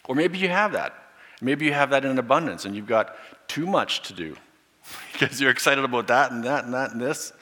Or 0.07 0.15
maybe 0.15 0.39
you 0.39 0.49
have 0.49 0.73
that. 0.73 1.04
Maybe 1.45 1.67
you 1.67 1.75
have 1.75 1.91
that 1.91 2.05
in 2.07 2.19
abundance 2.19 2.65
and 2.65 2.75
you've 2.75 2.87
got 2.87 3.15
too 3.49 3.67
much 3.67 4.03
to 4.09 4.15
do 4.15 4.37
because 5.13 5.41
you're 5.41 5.51
excited 5.51 5.85
about 5.85 6.07
that 6.07 6.33
and 6.33 6.43
that 6.45 6.65
and 6.65 6.73
that 6.73 6.93
and 6.93 7.01
this, 7.01 7.33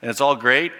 and 0.00 0.10
it's 0.10 0.20
all 0.20 0.34
great. 0.34 0.72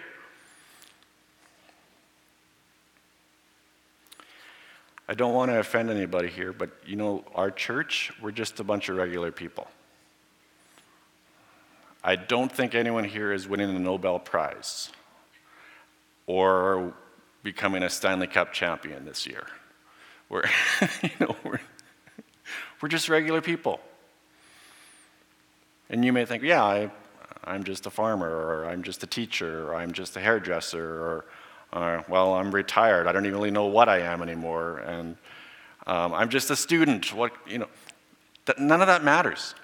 I 5.09 5.15
don't 5.15 5.35
want 5.35 5.51
to 5.51 5.59
offend 5.59 5.91
anybody 5.91 6.29
here, 6.29 6.53
but 6.53 6.71
you 6.87 6.97
know, 6.97 7.25
our 7.35 7.51
church, 7.51 8.13
we're 8.21 8.31
just 8.33 8.59
a 8.61 8.65
bunch 8.65 8.89
of 8.89 8.97
regular 8.97 9.31
people. 9.31 9.69
I 12.03 12.17
don't 12.17 12.51
think 12.51 12.75
anyone 12.75 13.05
here 13.05 13.33
is 13.33 13.47
winning 13.47 13.73
the 13.75 13.81
Nobel 13.81 14.19
Prize 14.19 14.91
or 16.27 16.95
becoming 17.45 17.85
a 17.85 17.91
Stanley 17.91 18.27
Cup 18.27 18.53
champion 18.53 19.05
this 19.05 19.27
year. 19.27 19.47
We're, 20.29 20.45
you 21.03 21.11
know, 21.21 21.37
we're, 21.45 21.61
we're 22.83 22.89
just 22.89 23.09
regular 23.09 23.41
people. 23.41 23.81
And 25.89 26.05
you 26.05 26.13
may 26.13 26.25
think, 26.25 26.43
yeah, 26.43 26.65
I, 26.65 26.91
I'm 27.45 27.63
just 27.63 27.87
a 27.87 27.91
farmer, 27.91 28.29
or 28.29 28.67
I'm 28.67 28.83
just 28.83 29.03
a 29.05 29.07
teacher, 29.07 29.69
or 29.69 29.77
I'm 29.77 29.93
just 29.93 30.17
a 30.17 30.21
hairdresser, 30.21 30.85
or, 30.85 31.25
uh, 31.73 32.03
well, 32.09 32.35
I'm 32.35 32.51
retired. 32.51 33.07
I 33.07 33.13
don't 33.13 33.25
even 33.25 33.39
really 33.39 33.53
know 33.53 33.67
what 33.67 33.89
I 33.89 34.01
am 34.01 34.21
anymore. 34.21 34.79
And 34.79 35.17
um, 35.87 36.13
I'm 36.13 36.29
just 36.29 36.51
a 36.51 36.57
student. 36.57 37.13
What, 37.13 37.33
you 37.47 37.59
know, 37.59 37.69
th- 38.47 38.59
none 38.59 38.81
of 38.81 38.89
that 38.89 39.05
matters. 39.05 39.55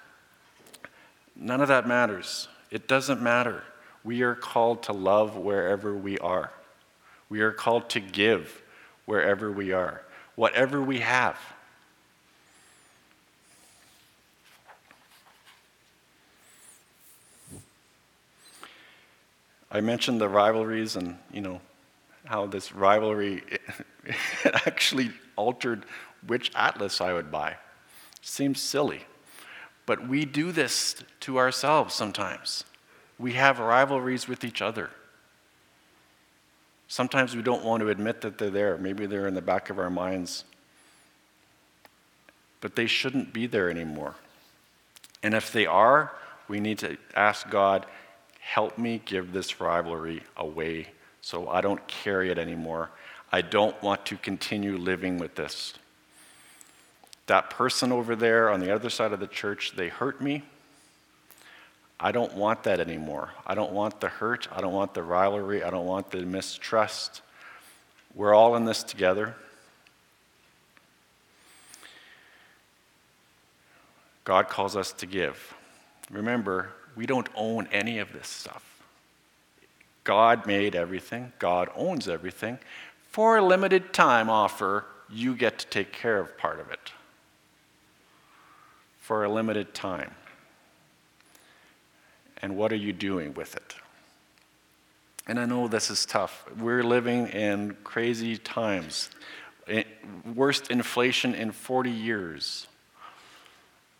None 1.35 1.61
of 1.61 1.67
that 1.67 1.87
matters. 1.87 2.47
It 2.71 2.87
doesn't 2.87 3.21
matter. 3.21 3.63
We 4.03 4.21
are 4.21 4.35
called 4.35 4.83
to 4.83 4.93
love 4.93 5.35
wherever 5.35 5.93
we 5.93 6.17
are. 6.19 6.53
We 7.27 7.41
are 7.41 7.51
called 7.51 7.89
to 7.89 7.99
give 7.99 8.61
wherever 9.05 9.51
we 9.51 9.73
are, 9.73 10.03
whatever 10.35 10.81
we 10.81 10.99
have. 10.99 11.37
I 19.71 19.81
mentioned 19.81 20.19
the 20.19 20.29
rivalries 20.29 20.95
and, 20.95 21.17
you 21.31 21.41
know, 21.41 21.61
how 22.25 22.47
this 22.47 22.73
rivalry 22.73 23.43
actually 24.45 25.11
altered 25.35 25.85
which 26.25 26.51
atlas 26.55 27.01
I 27.01 27.13
would 27.13 27.31
buy. 27.31 27.57
Seems 28.21 28.61
silly. 28.61 29.03
But 29.85 30.07
we 30.07 30.25
do 30.25 30.51
this 30.51 31.03
to 31.21 31.37
ourselves 31.37 31.93
sometimes. 31.95 32.63
We 33.17 33.33
have 33.33 33.59
rivalries 33.59 34.27
with 34.27 34.43
each 34.43 34.61
other. 34.61 34.89
Sometimes 36.87 37.35
we 37.35 37.41
don't 37.41 37.63
want 37.63 37.81
to 37.81 37.89
admit 37.89 38.21
that 38.21 38.37
they're 38.37 38.49
there. 38.49 38.77
Maybe 38.77 39.05
they're 39.05 39.27
in 39.27 39.35
the 39.35 39.41
back 39.41 39.69
of 39.69 39.77
our 39.77 39.89
minds. 39.89 40.43
But 42.61 42.75
they 42.75 42.87
shouldn't 42.87 43.31
be 43.31 43.45
there 43.45 43.69
anymore. 43.69 44.15
And 45.21 45.33
if 45.33 45.51
they 45.51 45.65
are, 45.65 46.11
we 46.47 46.59
need 46.59 46.79
to 46.79 46.97
ask 47.15 47.49
God, 47.49 47.85
help 48.49 48.79
me 48.79 48.99
give 49.05 49.31
this 49.31 49.61
rivalry 49.61 50.23
away 50.35 50.87
so 51.21 51.47
I 51.49 51.61
don't 51.61 51.87
carry 51.87 52.31
it 52.31 52.39
anymore. 52.39 52.89
I 53.31 53.41
don't 53.41 53.79
want 53.83 54.07
to 54.07 54.17
continue 54.17 54.75
living 54.75 55.19
with 55.19 55.35
this. 55.35 55.75
That 57.27 57.51
person 57.51 57.91
over 57.91 58.15
there 58.15 58.49
on 58.49 58.59
the 58.59 58.73
other 58.73 58.89
side 58.89 59.13
of 59.13 59.19
the 59.19 59.27
church, 59.27 59.73
they 59.75 59.87
hurt 59.87 60.19
me. 60.19 60.41
I 61.99 62.11
don't 62.11 62.33
want 62.33 62.63
that 62.63 62.79
anymore. 62.79 63.29
I 63.45 63.53
don't 63.53 63.71
want 63.71 64.01
the 64.01 64.07
hurt. 64.07 64.47
I 64.51 64.61
don't 64.61 64.73
want 64.73 64.95
the 64.95 65.03
rivalry. 65.03 65.63
I 65.63 65.69
don't 65.69 65.85
want 65.85 66.09
the 66.09 66.25
mistrust. 66.25 67.21
We're 68.15 68.33
all 68.33 68.55
in 68.55 68.65
this 68.65 68.81
together. 68.81 69.35
God 74.23 74.49
calls 74.49 74.75
us 74.75 74.91
to 74.93 75.05
give. 75.05 75.53
Remember, 76.09 76.71
we 76.99 77.05
don't 77.05 77.29
own 77.33 77.65
any 77.71 77.97
of 77.99 78.11
this 78.11 78.27
stuff. 78.27 78.83
God 80.03 80.45
made 80.45 80.75
everything, 80.75 81.31
God 81.39 81.69
owns 81.73 82.09
everything. 82.09 82.59
For 83.09 83.37
a 83.37 83.41
limited 83.41 83.93
time 83.93 84.29
offer, 84.29 84.83
you 85.09 85.33
get 85.33 85.59
to 85.59 85.67
take 85.67 85.93
care 85.93 86.19
of 86.19 86.37
part 86.37 86.59
of 86.59 86.69
it. 86.71 86.91
For 88.99 89.23
a 89.23 89.29
limited 89.29 89.73
time 89.73 90.11
and 92.41 92.57
what 92.57 92.73
are 92.73 92.77
you 92.77 92.91
doing 92.91 93.33
with 93.33 93.55
it? 93.55 93.75
And 95.25 95.39
I 95.39 95.45
know 95.45 95.69
this 95.69 95.89
is 95.89 96.05
tough. 96.05 96.43
We're 96.59 96.83
living 96.83 97.27
in 97.27 97.77
crazy 97.85 98.35
times. 98.35 99.09
Eh, 99.69 99.83
worst 100.35 100.69
inflation 100.69 101.33
in 101.33 101.53
40 101.53 101.91
years. 101.91 102.67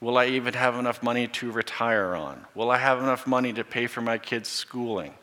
Will 0.02 0.18
I 0.18 0.28
even 0.28 0.54
have 0.54 0.76
enough 0.76 1.04
money 1.04 1.28
to 1.28 1.52
retire 1.52 2.16
on? 2.16 2.46
Will 2.56 2.72
I 2.72 2.78
have 2.78 3.00
enough 3.00 3.28
money 3.28 3.52
to 3.54 3.64
pay 3.64 3.88
for 3.88 4.02
my 4.02 4.18
kids' 4.18 4.48
schooling? 4.48 5.14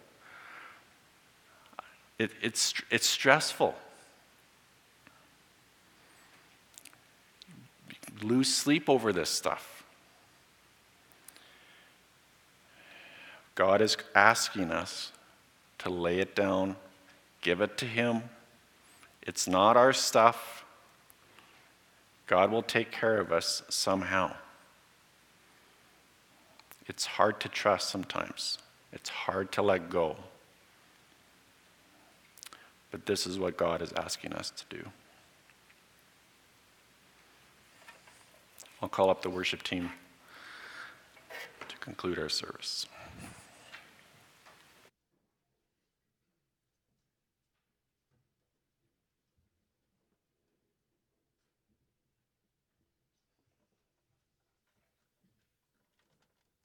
It, 2.19 2.31
it's, 2.43 2.75
it's 2.91 3.07
stressful. 3.07 3.75
Lose 8.23 8.53
sleep 8.53 8.89
over 8.89 9.13
this 9.13 9.31
stuff. 9.31 9.85
God 13.55 13.81
is 13.81 13.97
asking 14.15 14.71
us 14.71 15.13
to 15.79 15.89
lay 15.89 16.19
it 16.19 16.37
down, 16.37 16.77
give 17.41 17.63
it 17.63 17.79
to 17.79 17.87
Him. 17.87 18.23
It's 19.23 19.49
not 19.49 19.77
our 19.79 19.95
stuff. 19.95 20.65
God 22.27 22.51
will 22.51 22.63
take 22.63 22.91
care 22.93 23.19
of 23.19 23.33
us 23.33 23.63
somehow. 23.69 24.35
It's 26.89 27.05
hard 27.05 27.41
to 27.41 27.49
trust 27.49 27.91
sometimes, 27.91 28.59
it's 28.93 29.09
hard 29.09 29.53
to 29.53 29.63
let 29.63 29.91
go. 29.91 30.17
But 32.91 33.07
this 33.07 33.27
is 33.27 33.39
what 33.39 33.57
God 33.57 33.83
is 33.83 33.93
asking 33.93 34.33
us 34.33 34.51
to 34.51 34.77
do. 34.77 34.89
I'll 38.81 38.89
call 38.89 39.11
up 39.11 39.23
the 39.23 39.31
worship 39.31 39.63
team 39.63 39.91
to 41.69 41.77
conclude 41.79 42.19
our 42.19 42.29
service. 42.29 42.87